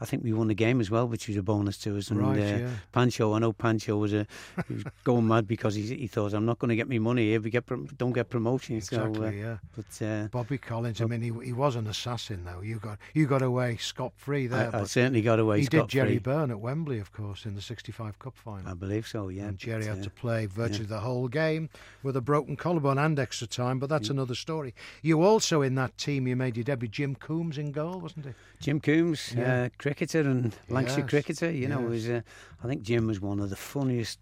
[0.00, 2.10] I think we won the game as well, which was a bonus to us.
[2.10, 2.68] And Right, uh, yeah.
[2.92, 4.26] Pancho, I know Pancho was a
[4.68, 7.34] he was going mad because he, he thought I'm not going to get me money
[7.34, 7.64] if we get
[7.98, 8.76] don't get promotion.
[8.76, 9.56] Exactly, So, uh, yeah.
[9.76, 11.00] but uh, Bobby Collins.
[11.00, 12.60] I mean, he, he was an assassin, though.
[12.60, 14.70] You got you got away scot free there.
[14.74, 15.60] I, I certainly got away.
[15.60, 15.88] he did.
[15.88, 18.68] Gerry Byrne at Wembley, of course, in the '65 Cup final.
[18.70, 19.28] I believe so.
[19.28, 19.44] Yeah.
[19.48, 21.68] and Gerry but, had uh, to play virtually the whole game
[22.02, 24.74] with a broken collarbone and extra time, but that's another story.
[25.02, 26.88] You also in that team, you made your debut.
[26.88, 28.32] Jim Cumbes in goal, wasn't he?
[28.60, 29.64] Jim Cumbes, Yeah.
[29.64, 31.50] uh, cricketer and Lancashire Yes, cricketer.
[31.50, 31.90] You know, yes.
[31.90, 32.20] was uh,
[32.62, 34.18] I think Jim was one of the funniest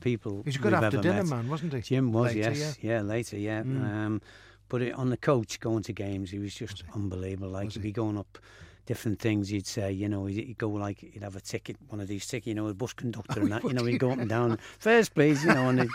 [0.00, 0.42] people.
[0.44, 1.26] He's a good after dinner met.
[1.26, 1.82] man, wasn't he?
[1.82, 3.02] Jim was, Later, yes, yeah.
[3.02, 3.62] later, yeah.
[3.62, 3.84] Mm.
[3.84, 4.22] Um,
[4.68, 7.50] but it, on the coach going to games, he was just Was unbelievable.
[7.50, 8.38] Like Was he'd be going up.
[8.86, 12.00] Different things he'd say, you know, he'd, he'd go like he'd have a ticket, one
[12.00, 14.18] of these tickets, you know, a bus conductor and that, you know, he'd go up
[14.18, 15.90] and down, first please, you know, and he'd,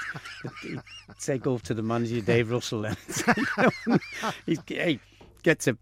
[0.62, 0.80] he'd
[1.18, 4.00] say go up to the manager, Dave Russell, and you know,
[4.46, 5.00] he'd hey,
[5.44, 5.78] get to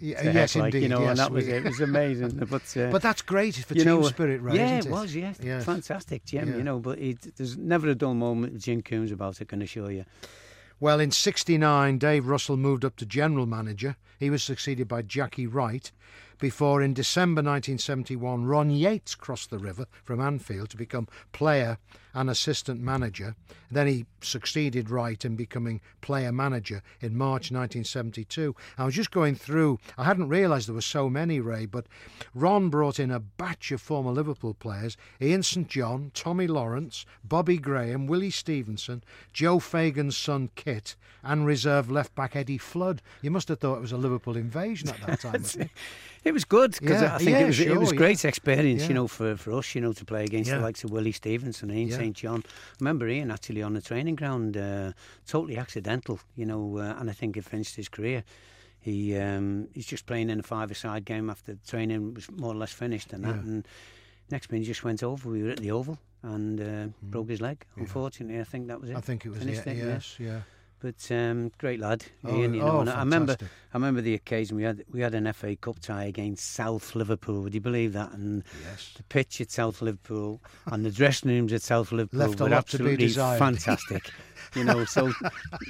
[0.00, 0.82] Yeah, yes, like, indeed.
[0.84, 1.56] you know, yes, and that was it.
[1.56, 2.30] It was amazing.
[2.50, 4.54] But uh, But that's great for team know, spirit, right?
[4.54, 5.14] yeah, isn't it was.
[5.14, 5.64] Yes, Yes.
[5.64, 6.48] fantastic, Jim.
[6.48, 6.56] Yeah.
[6.56, 9.48] You know, but it, there's never a dull moment with Jim Cumbes about it.
[9.48, 10.04] Can assure you.
[10.80, 13.96] Well, in '69, Dave Russell moved up to general manager.
[14.18, 15.90] He was succeeded by Jackie Wright.
[16.38, 21.78] Before, in December 1971, Ron Yeats crossed the river from Anfield to become player
[22.14, 23.34] and assistant manager.
[23.70, 28.54] Then he succeeded Wright in becoming player manager in March 1972.
[28.76, 31.86] I was just going through, I hadn't realised there were so many, Ray, but
[32.34, 37.56] Ron brought in a batch of former Liverpool players Ian St John, Tommy Lawrence, Bobby
[37.58, 43.00] Graham, Willie Stevenson, Joe Fagan's son Kit, and reserve left back Eddie Flood.
[43.22, 45.44] You must have thought it was a Liverpool invasion at that time.
[45.58, 45.70] it?
[46.24, 48.82] It was good because Yeah, I think yeah, it was it was sure, great experience,
[48.82, 48.88] Yeah.
[48.88, 51.68] you know, for, for us, you know, to play against the likes of Willie Stevenson,
[51.72, 51.88] Ian.
[52.02, 52.42] St John.
[52.46, 54.92] I remember Ian actually on the training ground, uh,
[55.26, 58.24] totally accidental, you know, uh, and I think it finished his career.
[58.80, 62.56] He um, he's just playing in a five-a-side game after the training was more or
[62.56, 63.40] less finished and that, Yeah.
[63.42, 63.68] and
[64.30, 65.28] next minute he just went over.
[65.30, 67.64] We were at the Oval and uh, broke his leg.
[67.76, 68.94] Unfortunately, I think that was it.
[68.94, 68.98] Mm.
[68.98, 69.72] I think it was it, yeah.
[69.74, 70.40] yes, yeah.
[70.82, 72.54] But um, great lad, Oh, Ian.
[72.54, 73.36] You know, oh, I remember.
[73.40, 77.40] I remember the occasion we had we had an FA Cup tie against South Liverpool.
[77.42, 78.12] Would you believe that?
[78.12, 78.90] And Yes.
[78.96, 82.66] the pitch at South Liverpool and the dressing rooms at South Liverpool Left were lot
[82.68, 84.10] to be absolutely fantastic.
[84.54, 85.12] You know, so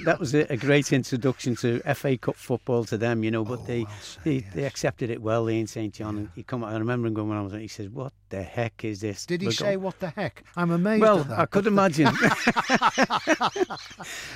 [0.05, 3.23] that was a, a great introduction to FA Cup football to them.
[3.23, 5.49] You know, but Oh, they well said, they, they accepted it well.
[5.49, 6.63] Ian St John, and he come.
[6.63, 7.53] I remember him going when I was.
[7.53, 10.43] He says, "What the heck is this?" Did he say, what the heck?
[10.55, 11.39] I'm amazed Well, at that.
[11.39, 12.07] I could imagine.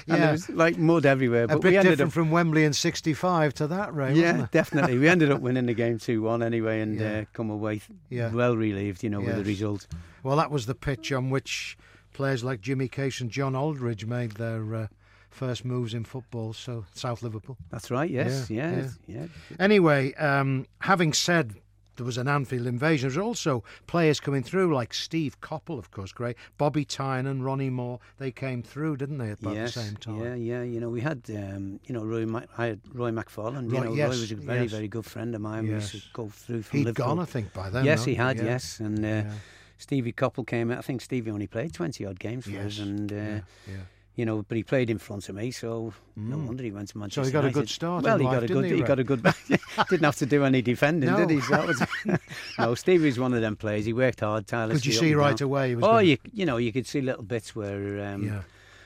[0.07, 0.31] and Yeah.
[0.31, 1.47] was like mud everywhere.
[1.47, 4.47] But A bit we ended different up from Wembley in 65 to that, Ray, yeah,
[4.51, 4.97] definitely.
[4.97, 7.19] We ended up winning the game 2 1 anyway and Yeah.
[7.19, 8.31] uh, come away Yeah.
[8.31, 9.87] well relieved, you know, with the result.
[10.23, 11.77] Well, that was the pitch on which
[12.17, 14.87] players like Jimmy Case and John Aldridge made their uh,
[15.29, 17.55] first moves in football, so South Liverpool.
[17.69, 19.25] That's right, yes, Yeah, yeah, yeah.
[19.59, 21.53] Anyway, um, having said
[21.95, 23.09] there was an Anfield invasion.
[23.09, 26.37] There was also players coming through like Steve Coppell, of course, great.
[26.57, 27.99] Bobby Tynan and Ronnie Moore.
[28.17, 30.23] They came through, didn't they, at about yes, the same time?
[30.23, 30.63] Yeah, yeah.
[30.63, 33.69] You know, we had, um, you know, Roy, Mac- I had Roy McFarland.
[33.71, 34.71] You Roy- know, yes, Roy was a very, yes.
[34.71, 35.63] very good friend of mine.
[35.65, 36.03] We used Yes.
[36.03, 37.15] to go through from He'd Liverpool.
[37.15, 37.85] gone, I think, by then.
[37.85, 38.05] yes, no?
[38.05, 38.37] he had.
[38.37, 39.31] Yes, and uh, Yeah.
[39.77, 40.71] Stevie Coppell came.
[40.71, 40.79] out.
[40.79, 43.73] I think Stevie only played twenty odd games for us, and uh, yeah, yeah.
[44.15, 46.45] you know, but he played in front of me, so no Mm.
[46.47, 47.23] wonder he went to Manchester.
[47.23, 47.73] So he got a good United.
[47.73, 48.03] start.
[48.03, 48.65] Well, he life, got a good.
[48.65, 49.21] He, He got a good.
[49.89, 51.17] didn't have to do any defending, No.
[51.17, 51.41] did he?
[51.41, 51.81] So that was,
[52.59, 53.85] no, Stevie's one of them players.
[53.85, 54.79] He worked hard, tirelessly.
[54.79, 55.45] Could you see right down.
[55.45, 55.69] away?
[55.69, 58.03] He was Oh, you you know you could see little bits where.
[58.13, 58.41] Um, yeah.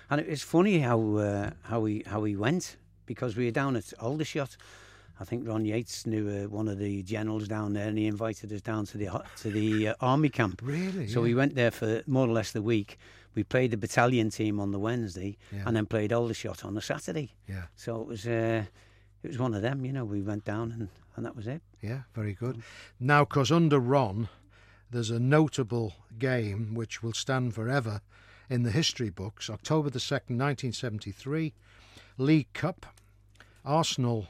[0.09, 2.75] and it was funny how uh, how he how he went
[3.05, 4.57] because we were down at Aldershot.
[5.21, 8.51] I think Ron Yeats knew uh, one of the generals down there, and he invited
[8.51, 10.61] us down to the to the uh, army camp.
[10.63, 11.07] Really?
[11.07, 11.23] So yeah.
[11.25, 12.97] we went there for more or less the week.
[13.35, 15.63] We played the battalion team on the Wednesday, Yeah.
[15.67, 17.33] and then played Aldershot on the Saturday.
[17.47, 17.65] Yeah.
[17.75, 18.63] So it was uh,
[19.21, 19.85] it was one of them.
[19.85, 21.61] You know, we went down and, and that was it.
[21.81, 22.63] Yeah, very good.
[22.99, 24.27] Now, because under Ron,
[24.89, 28.01] there's a notable game which will stand forever
[28.49, 29.49] in the history books.
[29.49, 31.53] October the 2nd, 1973,
[32.17, 32.85] League Cup,
[33.63, 34.27] Arsenal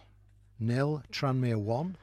[0.61, 1.95] nil, Tranmere 1.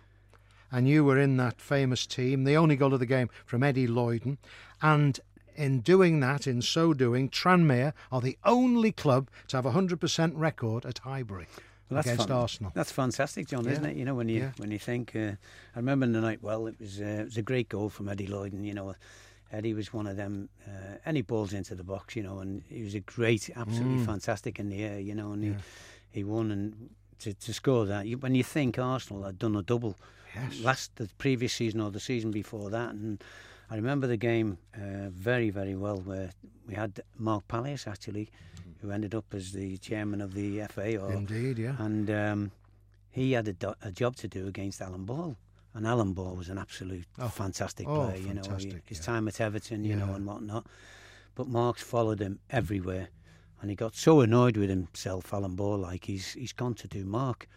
[0.71, 3.87] And you were in that famous team, the only goal of the game from Eddie
[3.89, 4.37] Loyden.
[4.83, 5.19] And
[5.57, 10.33] in doing that, in so doing, Tranmere are the only club to have a 100%
[10.35, 11.47] record at Highbury
[11.89, 12.37] Well, that's against fun.
[12.37, 12.73] Arsenal.
[12.75, 13.97] That's fantastic, John, isn't it?
[13.97, 14.51] You know, when you Yeah.
[14.59, 15.17] when you think.
[15.17, 15.33] Uh,
[15.75, 16.43] I remember in the night.
[16.43, 18.63] Well, it was uh, it was a great goal from Eddie Loyden.
[18.63, 18.95] You know,
[19.51, 20.51] Eddie was one of them.
[20.67, 24.07] Uh, any balls into the box, you know, and he was a great, absolutely Mm.
[24.07, 25.01] fantastic in the air.
[25.01, 25.53] You know, and Yeah.
[26.13, 26.91] he he won and.
[27.21, 29.97] To, to score that, you, when you think Arsenal had done a double
[30.35, 30.61] Yes.
[30.61, 33.23] last the previous season or the season before that, and
[33.71, 36.31] I remember the game uh, very very well where
[36.69, 38.29] we had Mark Palios actually,
[38.81, 41.75] who ended up as the chairman of the FA or Indeed, yeah.
[41.79, 42.51] and um,
[43.11, 45.37] he had a, do- a job to do against Alan Ball.
[45.75, 47.29] And Alan Ball was an absolute Oh.
[47.29, 48.43] fantastic Oh, player, you know,
[48.87, 49.05] his yeah.
[49.05, 50.17] time at Everton, you know, Yeah.
[50.17, 50.67] and whatnot.
[51.35, 53.09] But Mark's followed him everywhere,
[53.61, 57.05] and he got so annoyed with himself, Alan Ball, like he's he's gone to do
[57.05, 57.49] Mark,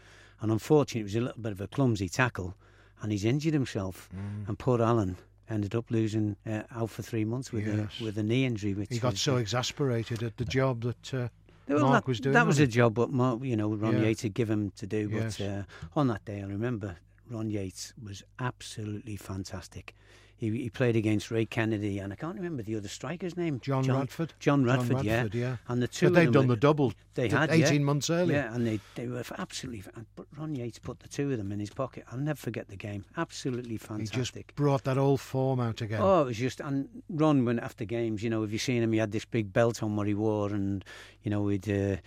[0.42, 2.56] and unfortunately, it was a little bit of a clumsy tackle,
[3.02, 4.48] and he's injured himself, Mm.
[4.48, 5.18] and poor Alan
[5.50, 8.00] ended up losing uh, out for three months with Yes.
[8.00, 8.74] a with a knee injury.
[8.74, 11.28] Which He got was, so uh, exasperated at the job that uh,
[11.68, 12.34] well, Mark that, was doing.
[12.34, 14.08] That was a job what Mark, you know, Ron Yeah.
[14.08, 15.10] Yeats had given him to do.
[15.12, 15.38] Yes.
[15.38, 15.64] But uh,
[15.96, 16.98] on that day, I remember
[17.30, 19.94] Ron Yeats was absolutely fantastic.
[20.42, 23.60] He, he played against Ray Kennedy, and I can't remember the other striker's name.
[23.62, 24.34] John, Radford.
[24.40, 25.16] John Radford, John yeah.
[25.18, 25.58] Radford, yeah.
[25.68, 27.80] And the two But they'd done were- the double They had, 18 yeah.
[27.86, 28.38] months earlier.
[28.50, 29.84] Yeah, and they, they were absolutely.
[30.16, 32.06] But Ron Yeats put the two of them in his pocket.
[32.12, 33.06] I'll never forget the game.
[33.18, 34.18] Absolutely He fantastic.
[34.48, 36.02] just brought that old form out again.
[36.02, 38.24] Oh, it was just and Ron went after games.
[38.24, 40.50] You know, if you seen him, he had this big belt on what he wore,
[40.50, 40.84] and
[41.22, 41.98] you know he'd uh,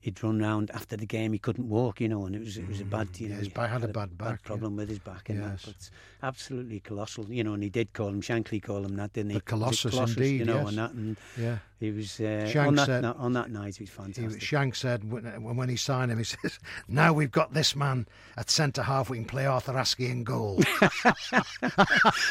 [0.00, 1.32] he'd run round after the game.
[1.32, 3.36] He couldn't walk, you know, and it was it was a bad, you Mm, yeah,
[3.36, 4.46] his he back had a bad back, yeah.
[4.46, 5.62] problem with his back and Yes.
[5.62, 5.74] that.
[5.78, 5.90] But
[6.24, 7.54] absolutely colossal, you know.
[7.54, 9.36] And he did call him Shankly, call him that, didn't he?
[9.36, 10.68] The Colossus, it indeed, you know, yes.
[10.68, 11.58] and that, and yeah.
[11.78, 13.76] he was uh, on that said- on that night.
[13.76, 14.42] He was He, fantastic.
[14.42, 15.24] Shank said when,
[15.56, 16.58] when he signed him, he says,
[16.88, 18.06] "Now we've got this man
[18.36, 19.10] at centre half.
[19.10, 20.60] We can play Arthur Askey in goal."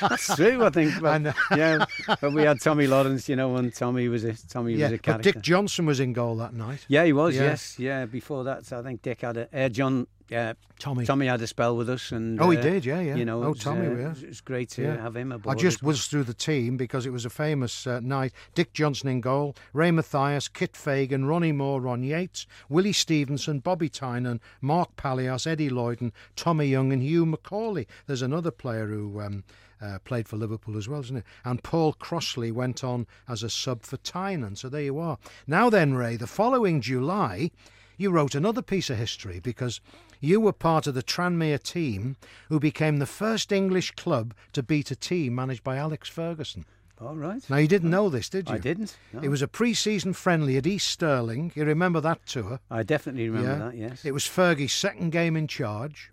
[0.02, 1.00] That's true, I think.
[1.00, 1.86] But, I yeah,
[2.20, 5.02] but we had Tommy Lawrence, you know, and Tommy was a Tommy yeah, was a
[5.04, 5.22] but.
[5.22, 6.86] Dick Johnson was in goal that night.
[6.88, 7.36] Yeah, he was.
[7.36, 7.44] Yeah.
[7.44, 8.06] Yes, yeah.
[8.06, 10.08] Before that, so I think Dick had a uh, John.
[10.32, 11.06] Uh, Tommy.
[11.06, 13.16] Tommy had a spell with us, and Oh, he uh, did, yeah, yeah.
[13.16, 14.06] You know, Oh, was, Tommy, uh, yeah.
[14.06, 14.98] it was- it was great to Yeah.
[15.02, 15.88] have him I just as well.
[15.90, 18.34] whizzed through the team because it was a famous uh, night.
[18.56, 23.90] Dick Johnson in goal, Ray Mathias, Kit Fagan, Ronnie Moore, Ron Yeats, Willie Stevenson, Bobby
[23.90, 27.86] Tynan, Mark Palios, Eddie Loyden, Tommy Young, and Hugh McAuley.
[28.08, 29.44] There's another player who um,
[29.82, 31.26] uh, played for Liverpool as well, isn't it?
[31.46, 34.56] And Paul Crossley went on as a sub for Tynan.
[34.56, 35.18] So there you are.
[35.48, 37.52] Now then, Ray, the following July,
[37.98, 39.82] you wrote another piece of history because
[40.20, 42.16] you were part of the Tranmere team
[42.50, 46.66] who became the first English club to beat a team managed by Alex Ferguson.
[47.02, 47.44] All right.
[47.50, 48.56] Now, you didn't know this, did you?
[48.56, 48.96] I didn't.
[49.12, 49.22] no.
[49.22, 51.52] It was a pre season friendly at East Stirling.
[51.56, 52.60] You remember that tour?
[52.72, 53.72] I definitely remember yeah.
[53.72, 53.76] that.
[53.76, 54.06] Yes.
[54.06, 56.12] It was Fergie's second game in charge,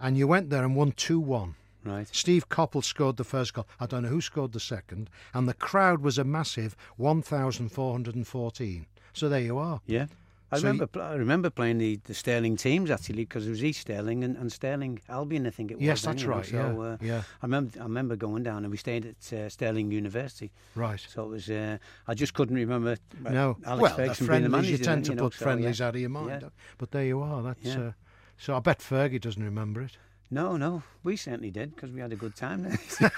[0.00, 1.54] and you went there and won 2 1.
[1.84, 2.08] right.
[2.10, 3.66] Steve Coppell scored the first goal.
[3.78, 8.86] I don't know who scored the second, and the crowd was a massive 1,414.
[9.12, 9.80] So there you are.
[9.86, 10.06] Yeah.
[10.52, 10.86] I So remember.
[10.86, 14.36] pl- I remember playing the, the Stirling teams actually because it was East Stirling and,
[14.36, 15.46] and Stirling Albion.
[15.46, 15.84] I think it was.
[15.84, 16.46] Yes, that's you know, right.
[16.46, 17.80] So, yeah, uh, yeah, I remember.
[17.80, 20.52] I remember going down and we stayed at uh, Stirling University.
[20.74, 21.00] right.
[21.00, 21.48] So it was.
[21.50, 22.96] Uh, I just couldn't remember.
[23.26, 25.44] uh, No, Alex well, the Ferguson being the friendlies, you tend to know, put so,
[25.44, 25.86] friendlies yeah.
[25.88, 26.42] out of your mind.
[26.42, 26.48] Yeah.
[26.78, 27.42] But there you are.
[27.42, 27.80] That's Yeah.
[27.80, 27.92] uh,
[28.36, 28.54] so.
[28.56, 29.96] I bet Fergie doesn't remember it.
[30.30, 33.12] No, no, we certainly did because we had a good time there.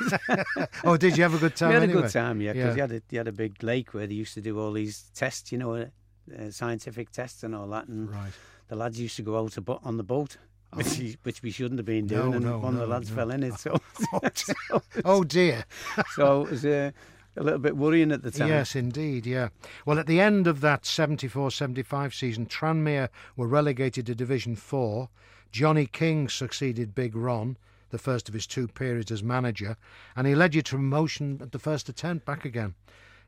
[0.84, 1.68] Oh, did you have a good time?
[1.68, 1.98] we had anyway?
[2.00, 2.84] a good time, yeah, because Yeah.
[2.86, 5.04] you had a you had a big lake where they used to do all these
[5.14, 5.88] tests, you know,
[6.32, 8.32] uh, scientific tests and all that, and Right.
[8.68, 10.36] the lads used to go out a bo- on the boat
[10.72, 13.08] which, he, which we shouldn't have been doing, No, and no, one of the lads
[13.10, 13.16] no.
[13.16, 13.54] fell in it.
[13.60, 13.76] So,
[15.04, 15.64] Oh dear.
[16.16, 16.90] so it was uh,
[17.36, 18.48] a little bit worrying at the time.
[18.48, 19.48] Yes, indeed, yeah.
[19.86, 25.08] Well, at the end of that 74 75 season, Tranmere were relegated to Division 4.
[25.52, 27.56] Johnny King succeeded Big Ron,
[27.90, 29.76] the first of his two periods as manager,
[30.16, 32.74] and he led you to promotion at the first attempt back again.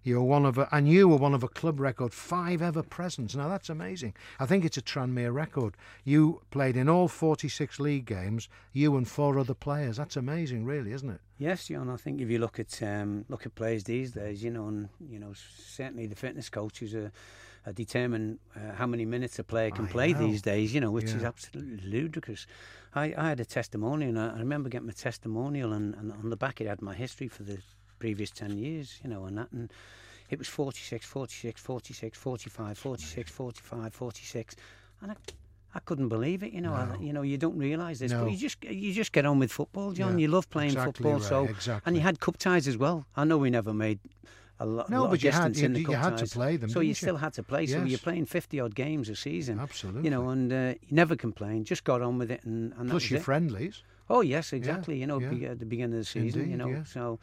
[0.06, 2.84] You were one of a, and you were one of a club record five ever
[2.84, 3.34] presents.
[3.34, 4.14] Now that's amazing.
[4.38, 5.76] I think it's a Tranmere record.
[6.04, 8.48] You played in all 46 league games.
[8.72, 9.96] You and four other players.
[9.96, 11.20] That's amazing, really, isn't it?
[11.38, 11.90] Yes, John.
[11.90, 14.90] I think if you look at um, look at players these days, you know, and
[15.10, 17.10] you know, certainly the fitness coaches are,
[17.66, 20.20] are determine uh, how many minutes a player can I play know.
[20.20, 20.72] these days.
[20.72, 22.46] You know, which is absolutely ludicrous.
[22.94, 26.30] I, I had a testimonial, and I I remember getting my testimonial, and, and on
[26.30, 27.58] the back it had my history for the
[27.98, 29.00] previous ten years.
[29.02, 29.72] You know, and that, and
[30.30, 34.56] it was 46, 46, 46, 45, 46, 45, 46,
[35.02, 35.16] and I.
[35.74, 36.72] I couldn't believe it, you know.
[36.72, 38.22] I, you know, you don't realise this, No.
[38.24, 40.12] but you just you just get on with football, John.
[40.18, 41.82] Yeah, you love playing exactly football, right, so exactly.
[41.84, 43.04] and you had cup ties as well.
[43.14, 43.98] I know we never made
[44.58, 46.56] a lot, No, but of you had- you- in the you cup had to play
[46.56, 46.94] them, so you you?
[46.94, 47.66] still had to play.
[47.66, 47.88] So Yes.
[47.90, 49.60] you're playing 50 odd games a season.
[49.60, 50.04] Absolutely.
[50.04, 51.66] You know, and uh, you never complained.
[51.66, 53.24] Just got on with it, and, and Plus your it.
[53.24, 53.82] friendlies.
[54.08, 54.98] Oh yes, exactly.
[54.98, 55.50] you know, yeah.
[55.50, 56.48] at the beginning of the season.
[56.50, 56.84] you know, yeah.
[56.84, 57.16] so yeah,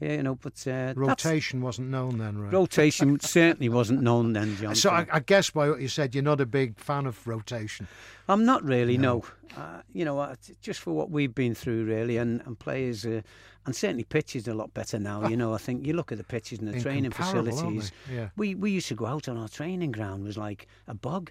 [0.00, 2.52] you know, but uh, Rotation wasn't known then, right?
[2.52, 4.74] rotation certainly wasn't known then, John.
[4.74, 7.88] So I, I guess by what you said, you're not a big fan of rotation.
[8.28, 9.24] I'm not really, no.
[9.56, 13.22] Uh, you know, uh, just for what we've been through, really, and, and players, uh,
[13.66, 15.26] and certainly pitches are a lot better now.
[15.26, 17.90] You know, I think you look at the pitches and the training facilities.
[18.12, 18.28] Yeah.
[18.36, 21.30] We we used to go out on our training ground was like a bog.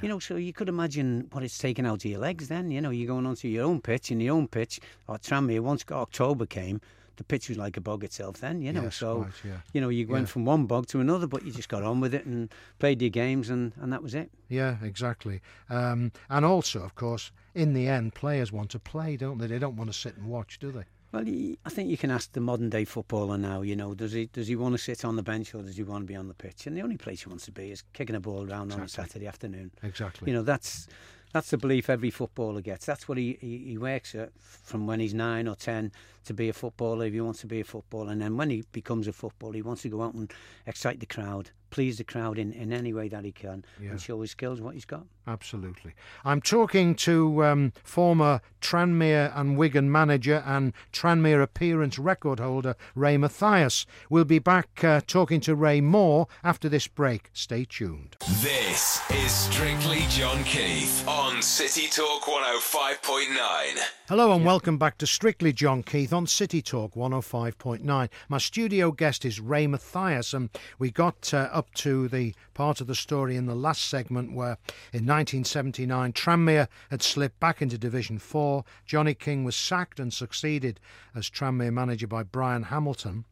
[0.00, 2.48] You know, so you could imagine what it's taken out of your legs.
[2.48, 4.80] Then you know you're going onto your own pitch, and your own pitch.
[5.06, 6.80] Or Tranmere, once October came,
[7.16, 8.38] the pitch was like a bog itself.
[8.40, 9.58] Then you know, Yes, so yeah.
[9.72, 10.32] you know you went Yeah.
[10.32, 13.10] from one bog to another, but you just got on with it and played your
[13.10, 14.30] games, and, and that was it.
[14.48, 15.40] Yeah, exactly.
[15.70, 19.46] Um, and also, of course, in the end, players want to play, don't they?
[19.46, 20.84] They don't want to sit and watch, do they?
[21.12, 21.24] Well,
[21.66, 23.60] I think you can ask the modern day footballer now.
[23.60, 25.82] You know, does he does he want to sit on the bench or does he
[25.82, 26.66] want to be on the pitch?
[26.66, 28.88] And the only place he wants to be is kicking a ball around on a
[28.88, 29.70] Saturday afternoon.
[29.82, 30.30] Exactly.
[30.30, 30.88] You know, that's
[31.32, 32.86] that's the belief every footballer gets.
[32.86, 35.92] That's what he, he, he works at from when he's nine or ten
[36.24, 37.06] to be a footballer.
[37.06, 39.62] If he wants to be a footballer, and then when he becomes a footballer, he
[39.62, 40.30] wants to go out and
[40.66, 43.90] excite the crowd, please the crowd in, in any way that he can, Yeah.
[43.90, 45.04] and show his skills, what he's got.
[45.26, 45.94] Absolutely.
[46.24, 53.16] I'm talking to um, former Tranmere and Wigan manager and Tranmere appearance record holder Ray
[53.16, 53.86] Mathias.
[54.10, 57.30] We'll be back uh, talking to Ray more after this break.
[57.32, 58.16] Stay tuned.
[58.40, 63.78] This is Strictly John Keith on City Talk 105.9.
[64.08, 68.08] Hello and welcome back to Strictly John Keith on City Talk 105.9.
[68.28, 72.88] My studio guest is Ray Mathias, and we got uh, up to the part of
[72.88, 74.58] the story in the last segment where
[74.92, 78.64] in 1979 Tranmere had slipped back into Division 4.
[78.84, 80.80] Johnny King was sacked and succeeded
[81.14, 83.26] as Tranmere manager by Brian Hamilton.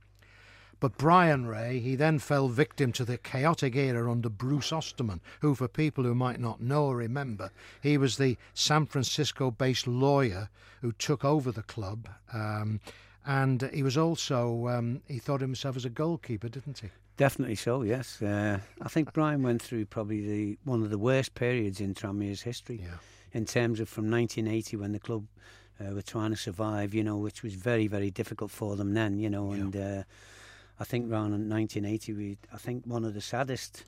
[0.78, 5.56] But Brian Ray, he then fell victim to the chaotic era under Bruce Osterman, who,
[5.56, 7.50] for people who might not know or remember,
[7.82, 10.50] he was the San Francisco based lawyer
[10.82, 12.08] who took over the club.
[12.32, 12.78] Um,
[13.26, 16.90] and he was also, um, he thought of himself as a goalkeeper, didn't he?
[17.20, 18.22] Definitely so, yes.
[18.22, 22.40] Uh, I think Brian went through probably the one of the worst periods in Tranmere's
[22.40, 22.96] history Yeah.
[23.32, 25.26] in terms of from 1980 when the club
[25.78, 29.18] uh, were trying to survive, you know, which was very, very difficult for them then,
[29.18, 29.52] you know.
[29.52, 30.02] And uh,
[30.78, 33.84] I think around 1980, we, I think one of the saddest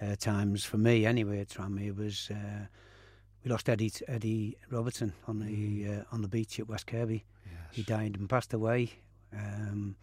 [0.00, 2.64] uh, times for me anyway at Tranmere was uh,
[3.44, 7.26] we lost Eddie Eddie Robertson on the uh, on the beach at West Kirby.
[7.44, 7.76] Yes.
[7.76, 8.90] He died and passed away.
[9.34, 9.96] Um,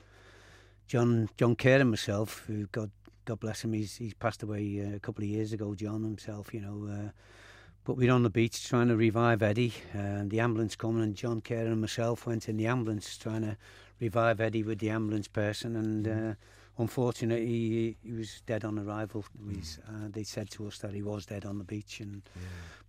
[0.88, 2.91] John John Kerr and myself, who God
[3.26, 5.76] God bless him, he's he's passed away uh, a couple of years ago.
[5.76, 6.88] John himself, you know.
[6.89, 7.10] Uh,
[7.84, 9.73] but we're on the beach trying to revive Eddie.
[9.93, 13.58] And the ambulance coming, and John Kerr and myself went in the ambulance trying to
[14.02, 15.76] revive Eddie with the ambulance person.
[15.76, 16.36] And uh,
[16.77, 19.25] unfortunately, he, he was dead on arrival.
[19.45, 19.55] We,
[19.87, 21.99] uh, they said to us that he was dead on the beach.
[21.99, 22.21] And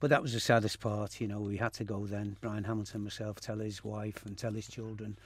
[0.01, 1.21] but that was the saddest part.
[1.21, 2.37] You know, we had to go then.
[2.41, 5.19] Brian Hamilton, myself, tell his wife and tell his children,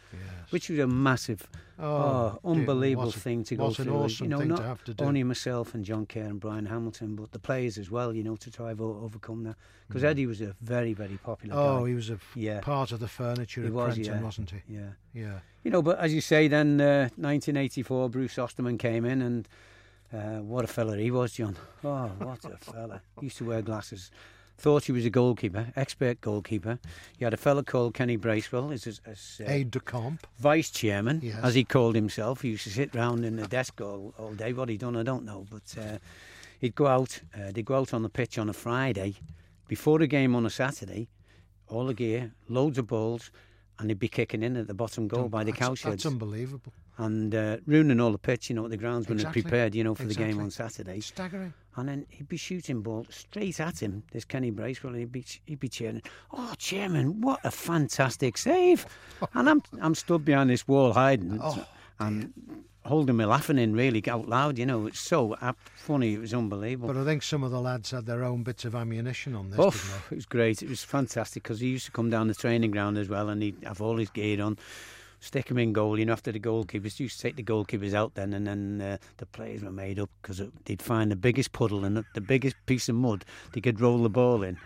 [0.51, 1.46] which was a massive,
[1.79, 3.94] oh, dear, unbelievable thing to go an through.
[3.94, 5.05] awesome you know, not have to do.
[5.05, 8.14] only myself and John Kerr and Brian Hamilton, but the players as well.
[8.14, 9.57] You know, to try to overcome that
[9.88, 11.59] because Eddie was a very, very popular Mm.
[11.59, 11.88] Oh, guy.
[11.90, 12.61] he was a Yeah.
[12.61, 14.22] part of the furniture He at was, Prenton, yeah.
[14.22, 14.62] wasn't he?
[14.75, 14.88] yeah.
[15.12, 15.38] Yeah.
[15.64, 19.48] You know, but as you say, then uh, 1984, Bruce Osterman came in, and
[20.12, 21.57] uh, what a fella he was, John.
[21.85, 23.01] Oh, what a fella!
[23.20, 24.11] Used to wear glasses.
[24.59, 26.79] Thought he was a goalkeeper, expert goalkeeper.
[27.18, 30.27] You had a fella called Kenny Bracewell as, as, as uh, Aide de camp.
[30.38, 31.38] vice chairman, Yes.
[31.42, 32.42] as he called himself.
[32.42, 34.53] He used to sit round in the desk all, all day.
[34.53, 35.46] What he done, I don't know.
[35.51, 35.98] But uh,
[36.61, 37.20] he'd go out.
[37.35, 39.14] Uh, they'd go out on the pitch on a Friday,
[39.68, 41.09] before the game on a Saturday,
[41.68, 43.31] all the gear, loads of balls,
[43.79, 45.83] and he'd be kicking in at the bottom goal by the that's, cowsheds.
[45.91, 46.73] That's unbelievable.
[46.99, 49.41] And uh, ruining all the pitch, you know, the groundsman Exactly.
[49.43, 50.27] had prepared, you know, for Exactly.
[50.27, 51.01] the game on Saturday.
[51.01, 51.55] Staggering.
[51.77, 55.25] And then he'd be shooting ball straight at him, this Kenny Bracewell, and he'd be,
[55.47, 58.85] he'd be cheering, Oh, Chairman, what a fantastic save.
[59.35, 61.67] and I'm, I'm stood behind this wall hiding Oh,
[61.99, 62.33] and
[62.85, 64.87] holding me laughing in really out loud, you know.
[64.87, 66.92] It's so ap- funny, it was unbelievable.
[66.92, 69.59] But I think some of the lads had their own bits of ammunition on this,
[69.61, 70.62] Oh, it was great.
[70.62, 73.42] It was fantastic because he used to come down the training ground as well, and
[73.42, 74.59] he'd have all his gear on,
[75.21, 75.99] stick him in goal.
[75.99, 78.99] You know, after the goalkeepers used to take the goalkeepers out then, and then uh,
[79.18, 82.57] the players were made up because they'd find the biggest puddle and the, the biggest
[82.66, 84.59] piece of mud they could roll the ball in,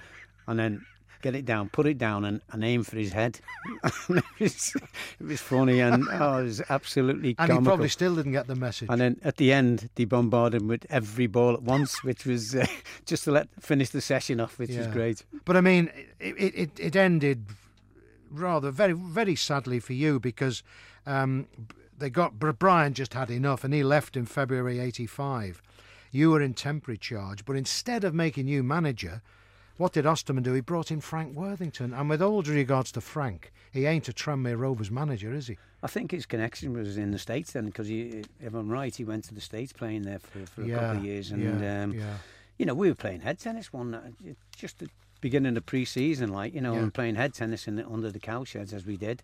[0.47, 0.85] and then.
[1.27, 3.41] Get it down, put it down, and, and aim for his head.
[3.85, 4.77] it, was,
[5.19, 8.55] it was funny, and oh, it was absolutely And he probably still didn't get the
[8.55, 8.89] message.
[8.89, 12.55] And then at the end, they bombarded him with every ball at once, which was
[12.55, 12.65] uh,
[13.07, 15.25] just to let finish the session off, which was great.
[15.45, 17.47] But I mean, it, it, it, it ended
[18.31, 20.63] rather very very sadly for you because
[21.07, 21.49] um,
[21.99, 25.61] they got Brian just had enough and he left in February '85.
[26.13, 29.23] You were in temporary charge, but instead of making you manager,
[29.77, 30.53] what did Osterman do?
[30.53, 34.13] He brought in Frank Worthington, and with all due regards to Frank, he ain't a
[34.13, 35.59] Tranmere Rovers manager, is he?
[35.83, 39.25] I think his connection was in the States then, because if I'm right, he went
[39.25, 41.31] to the States playing there for, for a couple of years.
[41.31, 42.15] And, yeah, um, yeah.
[42.59, 44.15] you know, we were playing head tennis one night,
[44.57, 44.89] just the
[45.21, 46.81] beginning of pre season, like, you know, Yeah.
[46.81, 49.23] and playing head tennis in the, under the cowsheds as we did.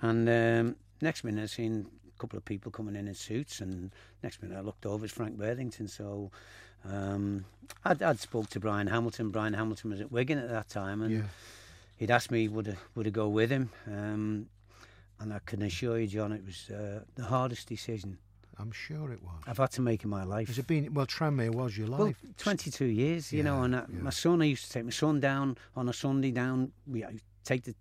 [0.00, 3.92] And um, next minute, I seen a couple of people coming in in suits, and
[4.22, 5.86] next minute, I looked over, it's Frank Worthington.
[5.86, 6.30] So
[6.84, 7.44] um,
[7.84, 9.30] I'd, I'd spoke to Brian Hamilton.
[9.30, 11.22] Brian Hamilton was at Wigan at that time, and yeah.
[11.96, 13.70] he'd asked me would I, would I go with him.
[13.86, 14.48] Um,
[15.20, 18.18] and I can assure you, John, it was uh, the hardest decision
[18.58, 19.42] I'm sure it was.
[19.46, 20.48] I've had to make in my life.
[20.48, 21.06] Has it been well?
[21.06, 21.98] Tranmere was your life.
[21.98, 22.36] Well, life.
[22.38, 24.02] 22 years, you know, and uh, yeah.
[24.02, 26.72] my son, I used to take my son down on a Sunday down.
[26.86, 27.74] We I'd take the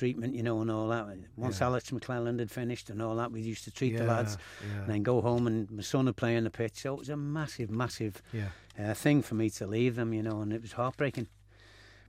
[0.00, 1.06] treatment, you know, and all that.
[1.36, 1.66] Once Yeah.
[1.66, 4.80] Alex McClelland had finished and all that, we used to treat the lads yeah.
[4.80, 6.76] and then go home and my son would play on the pitch.
[6.76, 8.48] So it was a massive, massive Yeah.
[8.82, 11.28] uh, thing for me to leave them, you know, and it was heartbreaking.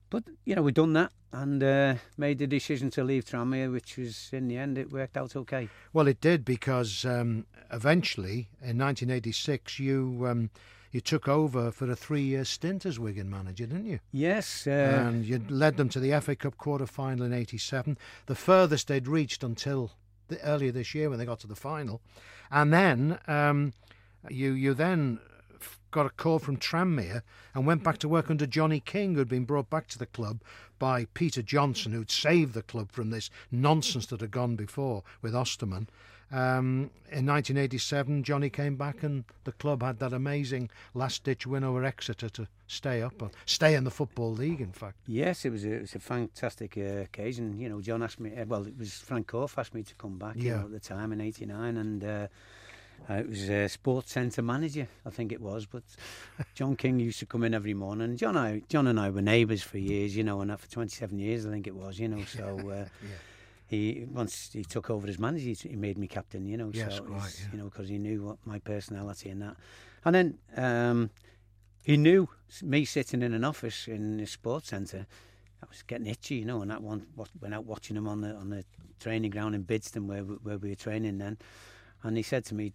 [0.09, 3.97] But, you know, we'd done that and uh, made the decision to leave Tranmere, which
[3.97, 5.67] was, in the end, it worked out okay.
[5.91, 10.49] Well, it did because um, eventually, in 1986, you um,
[10.91, 13.99] you took over for a three-year stint as Wigan manager, didn't you?
[14.11, 14.67] Yes.
[14.67, 19.07] Uh, and you led them to the FA Cup quarter-final in '87, the furthest they'd
[19.07, 19.91] reached until
[20.27, 22.01] the, earlier this year when they got to the final,
[22.49, 23.73] and then um,
[24.29, 25.19] you you then
[25.91, 27.21] got a call from Tranmere
[27.53, 30.41] and went back to work under Johnny King, who'd been brought back to the club
[30.79, 35.35] by Peter Johnson, who'd saved the club from this nonsense that had gone before with
[35.35, 35.89] Osterman.
[36.31, 41.83] Um, in 1987, Johnny came back, and the club had that amazing last-ditch win over
[41.83, 44.61] Exeter to stay up, or stay in the football league.
[44.61, 47.59] In fact, Yes, it was a, it was a fantastic uh, occasion.
[47.59, 48.33] You know, John asked me.
[48.35, 50.37] Uh, well, it was Frank Corfe asked me to come back.
[50.37, 50.57] You Yeah.
[50.59, 52.27] know, at the time in '89, and uh,
[53.09, 55.65] uh, it was a sports centre manager, I think it was.
[55.65, 55.83] But
[56.53, 58.15] John King used to come in every morning.
[58.15, 60.15] John, I, John and I were neighbours for years.
[60.15, 61.99] You know, and that for 27 years, I think it was.
[61.99, 62.69] You know, so.
[62.69, 62.85] Uh,
[63.71, 66.45] He once he took over as manager, he, he made me captain.
[66.45, 67.47] You know, Yes, so quite, yeah.
[67.53, 69.55] you know because he knew what my personality and that.
[70.03, 71.09] And then um,
[71.81, 72.27] he knew
[72.61, 75.07] me sitting in an office in the sports centre.
[75.63, 77.07] I was getting itchy, you know, and that one
[77.39, 78.65] went out watching him on the on the
[78.99, 81.37] training ground in Bidston where where we were training then,
[82.03, 82.73] and he said to me,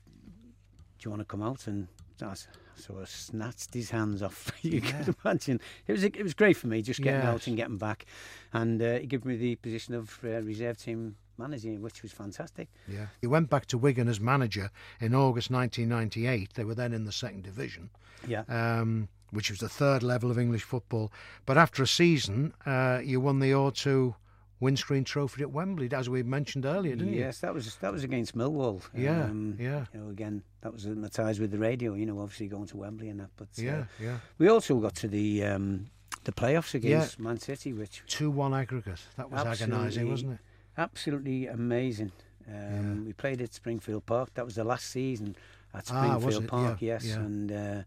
[0.98, 1.88] "Do you want to come out?" And
[2.22, 4.50] I s- sort of snatched his hands off.
[4.62, 4.90] you Yeah.
[5.02, 5.60] can imagine.
[5.86, 7.28] It was it was great for me just getting Yes.
[7.34, 8.06] out and getting back,
[8.52, 12.68] and uh, he gave me the position of uh, reserve team manager, which was fantastic.
[12.88, 13.06] Yeah.
[13.20, 16.54] He went back to Wigan as manager in August 1998.
[16.54, 17.90] They were then in the second division,
[18.26, 18.44] Yeah.
[18.48, 21.12] um, which was the third level of English football.
[21.44, 24.16] But after a season, uh, you won the Auto
[24.60, 28.36] windscreen trophy at Wembley, as we mentioned earlier, didn't yes, that was that was against
[28.36, 28.82] Millwall.
[28.94, 29.84] Yeah, um, yeah.
[29.92, 31.94] You know, again, that was my ties with the radio.
[31.94, 33.30] You know, obviously going to Wembley and that.
[33.36, 33.70] But you?
[33.70, 34.16] uh, Yeah, yeah.
[34.38, 35.90] we also got to the um,
[36.24, 39.00] the playoffs against Man City, which 2 1 aggregate.
[39.16, 40.38] That was agonising, wasn't it?
[40.78, 42.12] absolutely amazing.
[42.48, 44.34] Um, We played at Springfield Park.
[44.34, 45.36] That was the last season
[45.74, 46.48] at Ah, Springfield it?
[46.50, 46.80] Park.
[46.82, 47.14] Yeah, yes, yeah.
[47.16, 47.82] and uh,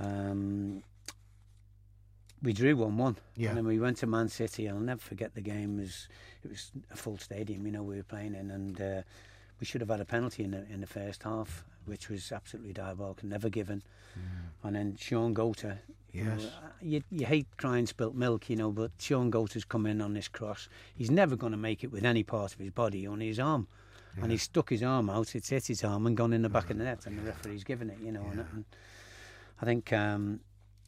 [0.00, 0.82] um,
[2.44, 3.16] we drew one-one.
[3.36, 3.48] Yeah.
[3.48, 4.68] And then we went to Man City.
[4.68, 5.78] I'll never forget the game.
[5.78, 6.08] It was
[6.44, 7.66] it was a full stadium.
[7.66, 9.02] You know, we were playing in, and uh,
[9.58, 12.72] we should have had a penalty in the in the first half, which was absolutely
[12.72, 13.82] diabolical, never given.
[14.62, 15.78] And then Shaun Goater.
[16.12, 16.40] you know, Mm.
[16.40, 16.44] Yes.
[16.46, 20.14] uh, you, you hate crying spilt milk, you know, but Shaun Goater's come in on
[20.14, 20.68] this cross.
[20.94, 23.66] He's never going to make it with any part of his body, only his arm.
[24.22, 26.70] And he stuck his arm out, it's hit his arm and gone in the back
[26.70, 28.24] of the net, and the referee's given it, you know.
[28.30, 28.64] And, and
[29.60, 30.38] I think um,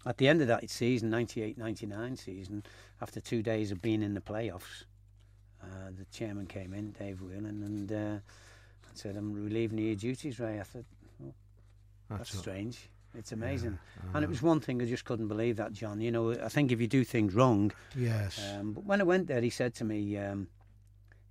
[0.07, 2.63] at the end of that season, 98-99 season,
[3.03, 4.85] after two days of being in the playoffs,
[5.63, 8.19] uh, the chairman came in, Dave Whelan, and uh,
[8.95, 10.85] said, "I'm relieving your duties, Ray." I thought,
[11.23, 11.35] oh,
[12.09, 12.89] "That's, that's strange."
[13.19, 16.01] It's amazing, yeah, and it was one thing I just couldn't believe that, John.
[16.01, 18.41] You know, I think if you do things wrong, yes.
[18.55, 20.49] Um, but when I went there, he said to me, um,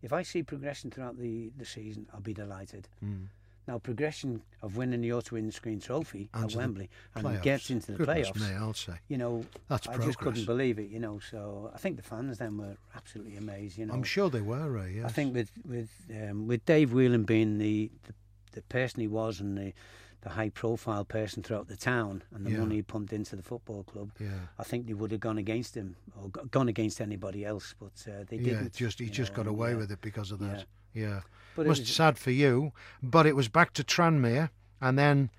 [0.02, 3.28] "If I see progression throughout the the season, I'll be delighted." Mm.
[3.68, 7.98] Now, progression of winning the Auto Windscreen Trophy and at Wembley and gets into the
[7.98, 8.40] Goodness playoffs.
[8.50, 8.94] Me, I'll say.
[9.08, 10.08] You know, That's I progress.
[10.10, 10.90] just couldn't believe it.
[10.90, 13.78] You know, so I think the fans then were absolutely amazed.
[13.78, 14.94] You know, I'm sure they were, Ray.
[14.98, 15.06] Yes.
[15.06, 18.14] I think with with um, with Dave Whelan being the, the
[18.52, 19.74] the person he was and the
[20.22, 22.58] the high profile person throughout the town and the Yeah.
[22.60, 24.30] money he pumped into the football club, Yeah.
[24.58, 28.24] I think they would have gone against him or gone against anybody else, but uh,
[28.28, 28.74] they Yeah, didn't.
[28.74, 30.66] just he just know, got away with it because of that.
[30.96, 31.22] Yeah.
[31.56, 32.72] But it Must was- be sad for you,
[33.04, 34.50] but it was back to Tranmere,
[34.82, 35.30] and then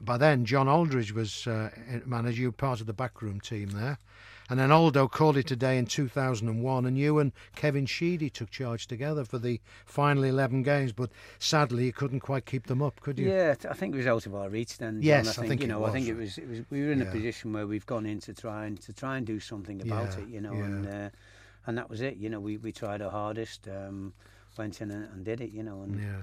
[0.00, 1.70] by then John Aldridge was uh,
[2.04, 2.42] manager.
[2.42, 3.98] You were part of the backroom team there,
[4.48, 8.50] and then Aldo called it a day in 2001, and you and Kevin Sheedy took
[8.50, 10.92] charge together for the final 11 games.
[10.92, 11.10] But
[11.40, 13.28] sadly, you couldn't quite keep them up, could you?
[13.28, 15.00] Yeah, I think it was out of our reach then.
[15.02, 15.84] Yes, I I think, think you it know.
[15.84, 16.60] I think it was, it was.
[16.70, 19.26] We were in a position where we've gone in to try and to try and
[19.26, 20.64] do something about Yeah, it, you know, yeah.
[20.64, 21.08] and uh,
[21.66, 22.16] and that was it.
[22.16, 24.14] You know, we, we tried our hardest, um,
[24.58, 26.22] went in and, and did it, you know, and Yeah.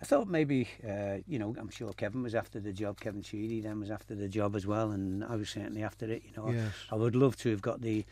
[0.00, 3.00] I thought maybe, uh, you know, I'm sure Kevin was after the job.
[3.00, 6.22] Kevin Sheedy then was after the job as well, and I was certainly after it.
[6.24, 6.72] You know, Yes.
[6.92, 8.04] I would love to have got the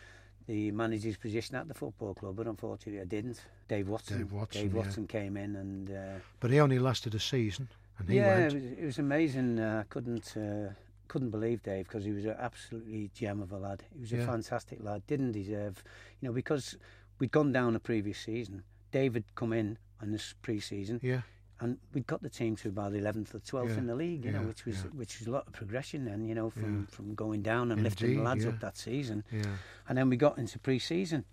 [0.48, 3.40] the manager's position at the football club, but unfortunately I didn't.
[3.66, 4.18] Dave Watson.
[4.18, 5.06] Dave Watson, Dave yeah.
[5.08, 5.90] Came in and.
[5.90, 8.52] Uh, But he only lasted a season, and he yeah, went.
[8.52, 9.58] it was, it was amazing.
[9.60, 10.72] Uh, I couldn't uh,
[11.08, 13.82] couldn't believe Dave because he was an absolutely gem of a lad.
[13.94, 15.04] He was a fantastic lad.
[15.08, 15.82] Didn't deserve,
[16.20, 16.76] you know, because
[17.20, 18.62] we'd gone down the previous season.
[19.00, 21.22] David come in on this pre-season, Yeah.
[21.60, 24.24] and we'd got the team to about the eleventh or twelfth Yeah, in the league.
[24.24, 26.24] You know, which was which was a lot of progression then.
[26.28, 29.24] You know, from from going down and lifting the lads up that season.
[29.30, 29.56] Yeah.
[29.88, 31.24] And then we got into pre-season,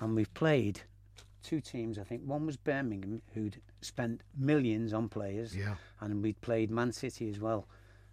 [0.00, 0.82] and we've played
[1.42, 1.98] two teams.
[1.98, 5.76] I think one was Birmingham, who'd spent millions on players Yeah.
[6.00, 7.66] and we'd played Man City as well.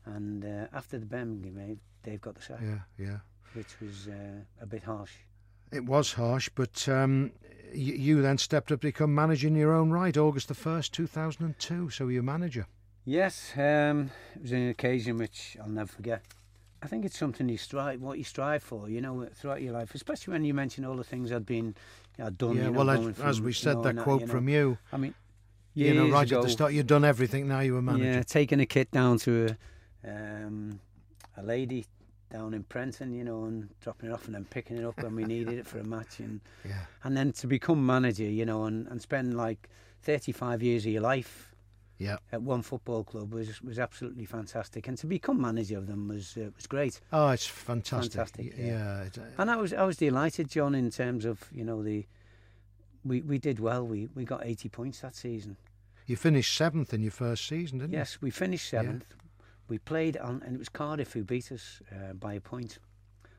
[0.06, 2.80] And uh, after the Birmingham game, they've got the sack, Yeah.
[2.98, 3.20] Yeah.
[3.54, 5.12] which was uh, a bit harsh.
[5.72, 7.32] It was harsh, but um,
[7.74, 10.91] you, you then stepped up to become manager in your own right, August the 1st,
[10.91, 11.89] 2002.
[11.89, 12.68] So you're manager.
[13.05, 16.24] Yes, um, it was an occasion which I'll never forget.
[16.82, 19.95] I think it's something you strive, what you strive for, you know, throughout your life,
[19.95, 21.76] especially when you mention all the things I'd been,
[22.20, 22.55] I'd done.
[22.55, 24.28] yeah, you know, well, going as, as from, we you said, know, that quote you
[24.28, 24.32] know.
[24.34, 25.13] from you, I mean,
[25.74, 28.05] you know, right at the start, you'd done everything, now you're a manager.
[28.05, 29.55] Yeah, taking a kit down to
[30.03, 30.80] a, um,
[31.36, 31.86] a lady
[32.30, 35.15] down in Prenton, you know, and dropping it off and then picking it up when
[35.15, 36.86] we needed it for a match, and Yeah.
[37.03, 39.69] and then to become manager, you know, and, and spend like
[40.03, 41.51] 35 years of your life
[41.97, 42.17] Yeah.
[42.32, 46.36] at one football club was was absolutely fantastic, and to become manager of them was
[46.38, 46.99] uh, was great.
[47.11, 48.13] Oh, it's fantastic.
[48.13, 48.65] Fantastic, yeah.
[48.65, 49.09] Yeah.
[49.23, 52.05] uh, And I was I was delighted, John, in terms of you know the
[53.05, 53.86] we we did well.
[53.88, 55.57] We we got 80 points that season.
[56.05, 57.99] you finished seventh in your first season, didn't you?
[57.99, 59.05] Yes, we finished seventh.
[59.68, 62.80] We played on, and it was Cardiff who beat us uh, by a point.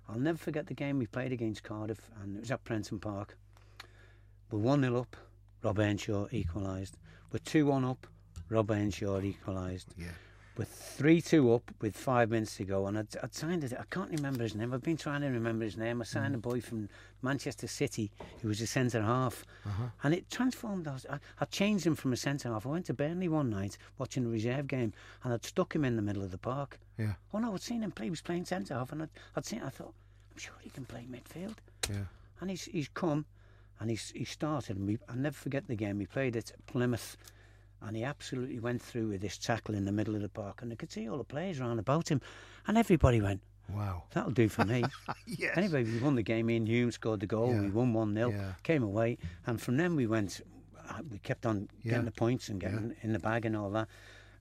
[0.08, 3.36] I'll never forget the game we played against Cardiff, and it was at Prenton Park.
[4.50, 5.16] We're 1 0 up,
[5.62, 6.96] Rob Earnshaw equalised.
[7.32, 8.06] We're 2 1 up,
[8.48, 9.94] Rob Earnshaw equalised.
[9.98, 10.08] Yeah.
[10.58, 13.72] We're 3 2 up with five minutes to go, and I'd, I'd signed it.
[13.72, 14.74] I can't remember his name.
[14.74, 16.00] I've been trying to remember his name.
[16.02, 16.88] I signed a boy from
[17.22, 18.10] Manchester City
[18.42, 19.44] who was a centre half.
[19.64, 19.84] Uh-huh.
[20.02, 21.06] And it transformed us.
[21.08, 22.66] I, I changed him from a centre half.
[22.66, 24.92] I went to Burnley one night watching a reserve game
[25.22, 26.80] and I'd stuck him in the middle of the park.
[26.98, 27.12] Yeah.
[27.32, 28.06] Oh no, I'd seen him play.
[28.06, 29.94] He was playing centre half and I'd, I'd seen I thought,
[30.32, 31.58] I'm sure he can play midfield.
[31.88, 32.06] Yeah.
[32.40, 33.26] And he's, he's come
[33.78, 34.76] and he's, he started.
[34.76, 35.98] And we, I'll never forget the game.
[35.98, 37.16] We played at Plymouth
[37.82, 40.62] and he absolutely went through with this tackle in the middle of the park.
[40.62, 42.20] And I could see all the players around about him.
[42.66, 44.04] And everybody went, Wow.
[44.14, 44.84] that'll do for me.
[45.26, 45.56] Yes.
[45.56, 46.48] Anyway, we won the game.
[46.48, 47.52] Iain Hume scored the goal.
[47.54, 47.60] Yeah.
[47.60, 48.52] We won 1 0, Yeah.
[48.62, 49.18] came away.
[49.46, 50.40] And from then we went,
[50.88, 51.90] uh, we kept on Yeah.
[51.90, 53.88] getting the points and getting in the bag and all that.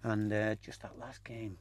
[0.03, 1.57] And uh, just that last game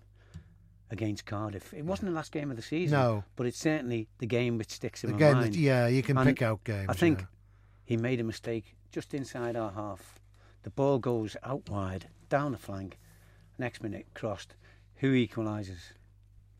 [0.91, 2.99] against Cardiff, it wasn't the last game of the season.
[2.99, 3.24] No.
[3.35, 5.55] But it's certainly the game which sticks in The my game mind.
[5.55, 6.87] that, yeah, you can And pick out games.
[6.89, 7.24] I think
[7.85, 10.20] he made a mistake just inside our half.
[10.67, 12.99] The ball goes out wide, down the flank.
[13.57, 14.57] Next minute, crossed.
[14.97, 15.93] Who equalises?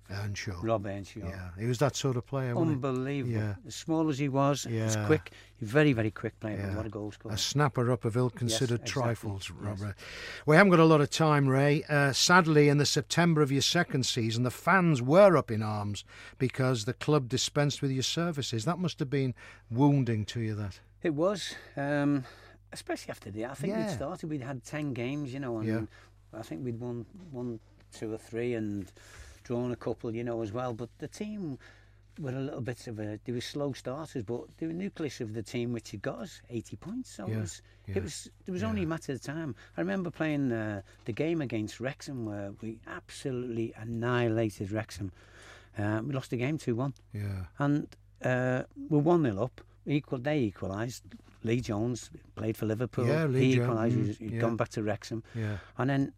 [0.09, 0.61] Earnshaw.
[0.63, 1.27] Rob Earnshaw.
[1.27, 2.57] Yeah, he was that sort of player.
[2.57, 3.35] Unbelievable.
[3.35, 3.55] Yeah.
[3.67, 6.57] As small as he was, as quick, very, very quick player.
[6.57, 6.77] Yeah.
[6.77, 7.35] What a goal scorer.
[7.35, 9.03] A snapper up of ill-considered exactly.
[9.03, 9.81] trifles, Yes.
[9.81, 9.97] Robert.
[10.47, 11.83] We haven't got a lot of time, Ray.
[11.89, 16.05] Uh, sadly, in the September of your second season, the fans were up in arms
[16.39, 18.65] because the club dispensed with your services.
[18.67, 19.35] That must have been
[19.69, 20.55] wounding to you.
[20.55, 20.79] That.
[21.03, 22.23] It was, um,
[22.73, 23.47] especially after the.
[23.47, 23.87] I think Yeah.
[23.87, 24.31] we'd started.
[24.31, 25.81] We'd had ten games, you know, and Yeah.
[26.33, 27.61] I think we'd won one,
[27.93, 28.91] two or three, and
[29.45, 30.73] drawn a couple, you know, as well.
[30.75, 31.59] But the team
[32.19, 35.43] were a little bit of a they were slow starters, but the nucleus of the
[35.43, 37.11] team which had got us 80 points.
[37.11, 39.55] So Yeah, it was it was it was only a matter of time.
[39.77, 45.13] I remember playing uh, the game against Wrexham where we absolutely annihilated Wrexham.
[45.79, 47.47] Uh, we lost the game two one, Yeah.
[47.59, 47.87] and
[48.23, 49.61] uh, we're one 0 up.
[49.85, 51.05] Equal, they equalised.
[51.47, 53.07] Lee Jones played for Liverpool.
[53.07, 53.97] Yeah, Lee he equalised.
[53.97, 54.41] mm, he'd yeah.
[54.41, 55.23] gone back to Wrexham.
[55.35, 55.59] Yeah.
[55.79, 56.13] And then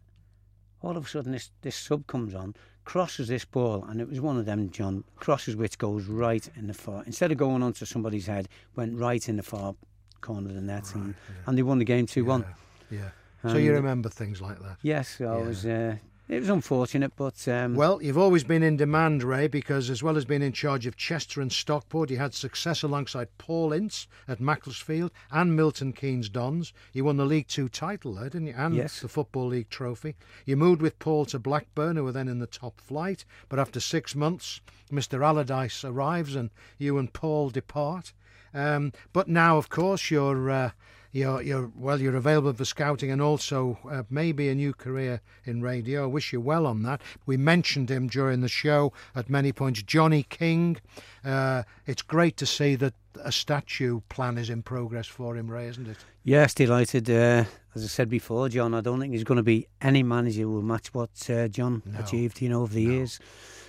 [0.81, 2.55] all of a sudden, this, this sub comes on,
[2.85, 6.67] crosses this ball, and it was one of them, John, crosses which goes right in
[6.67, 7.03] the far.
[7.05, 9.75] Instead of going onto somebody's head, went right in the far
[10.21, 11.15] corner of the net, and,
[11.45, 12.45] and they won the game 2 1.
[12.91, 12.97] Yeah.
[13.43, 13.51] yeah.
[13.51, 14.77] So you remember things like that.
[14.81, 15.35] Yes, Yeah.
[15.37, 15.65] was.
[15.65, 15.95] Uh,
[16.29, 20.15] it was unfortunate, but um, Well, you've always been in demand, Ray, because as well
[20.15, 24.39] as being in charge of Chester and Stockport, you had success alongside Paul Ince at
[24.39, 26.71] Macclesfield and Milton Keynes Dons.
[26.93, 28.53] You won the League Two title there, didn't you?
[28.55, 28.99] And Yes.
[29.01, 30.15] the Football League trophy.
[30.45, 33.25] You moved with Paul to Blackburn, who were then in the top flight.
[33.49, 34.61] But after six months,
[34.91, 35.25] Mr.
[35.25, 38.13] Allardyce arrives and you and Paul depart.
[38.53, 40.49] Um, but now, of course, you're.
[40.49, 40.71] Uh,
[41.11, 41.99] you're, you're well.
[41.99, 46.03] You're available for scouting and also uh, maybe a new career in radio.
[46.03, 47.01] I wish you well on that.
[47.25, 49.81] We mentioned him during the show at many points.
[49.83, 50.77] Johnny King.
[51.25, 52.93] Uh, it's great to see that
[53.23, 55.97] a statue plan is in progress for him, Ray, isn't it?
[56.23, 57.09] yes, delighted.
[57.09, 57.43] Uh,
[57.75, 60.51] as I said before, John, I don't think there's going to be any manager who
[60.51, 61.99] will match what uh, John No.
[61.99, 63.19] achieved, you know, over the years.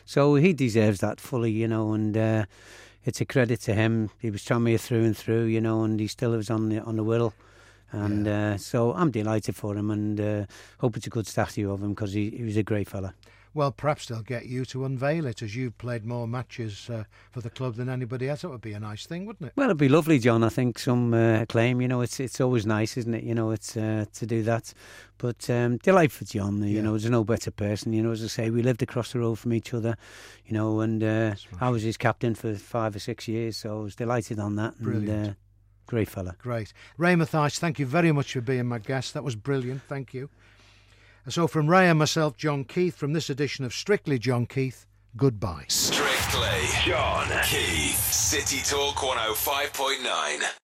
[0.05, 2.45] So he deserves that fully, you know, and uh,
[3.05, 4.11] it's a credit to him.
[4.19, 6.97] He was Tranmere through and through, you know, and he still lives on the on
[6.97, 7.33] the Wirral.
[7.93, 10.47] And uh, so I'm delighted for him, and uh,
[10.79, 13.15] hope it's a good statue of him because he, he was a great fella.
[13.53, 17.41] Well, perhaps they'll get you to unveil it as you've played more matches uh, for
[17.41, 18.43] the club than anybody else.
[18.43, 19.53] That would be a nice thing, wouldn't it?
[19.57, 20.45] Well, it'd be lovely, John.
[20.45, 21.81] I think some uh, acclaim.
[21.81, 23.25] You know, it's it's always nice, isn't it?
[23.25, 24.73] You know, it's uh, to do that.
[25.19, 26.63] But um, delight for John.
[26.63, 26.83] You Yeah.
[26.83, 27.93] know, there's no better person.
[27.93, 29.97] You know, as I say, we lived across the road from each other.
[30.47, 33.83] You know, and uh, I was his captain for five or six years, so I
[33.83, 34.79] was delighted on that.
[34.81, 35.09] Brilliant.
[35.11, 35.33] And, uh,
[35.87, 36.37] great fella.
[36.39, 36.73] Great.
[36.99, 39.13] Ray Mathias, thank you very much for being my guest.
[39.15, 39.83] That was brilliant.
[39.89, 40.31] Thank you.
[41.29, 45.67] So, from Ray and myself, John Keith, from this edition of Strictly John Keith, goodbye.
[45.69, 46.49] Strictly
[46.85, 47.95] John Keith.
[47.97, 50.51] City Talk 105.9.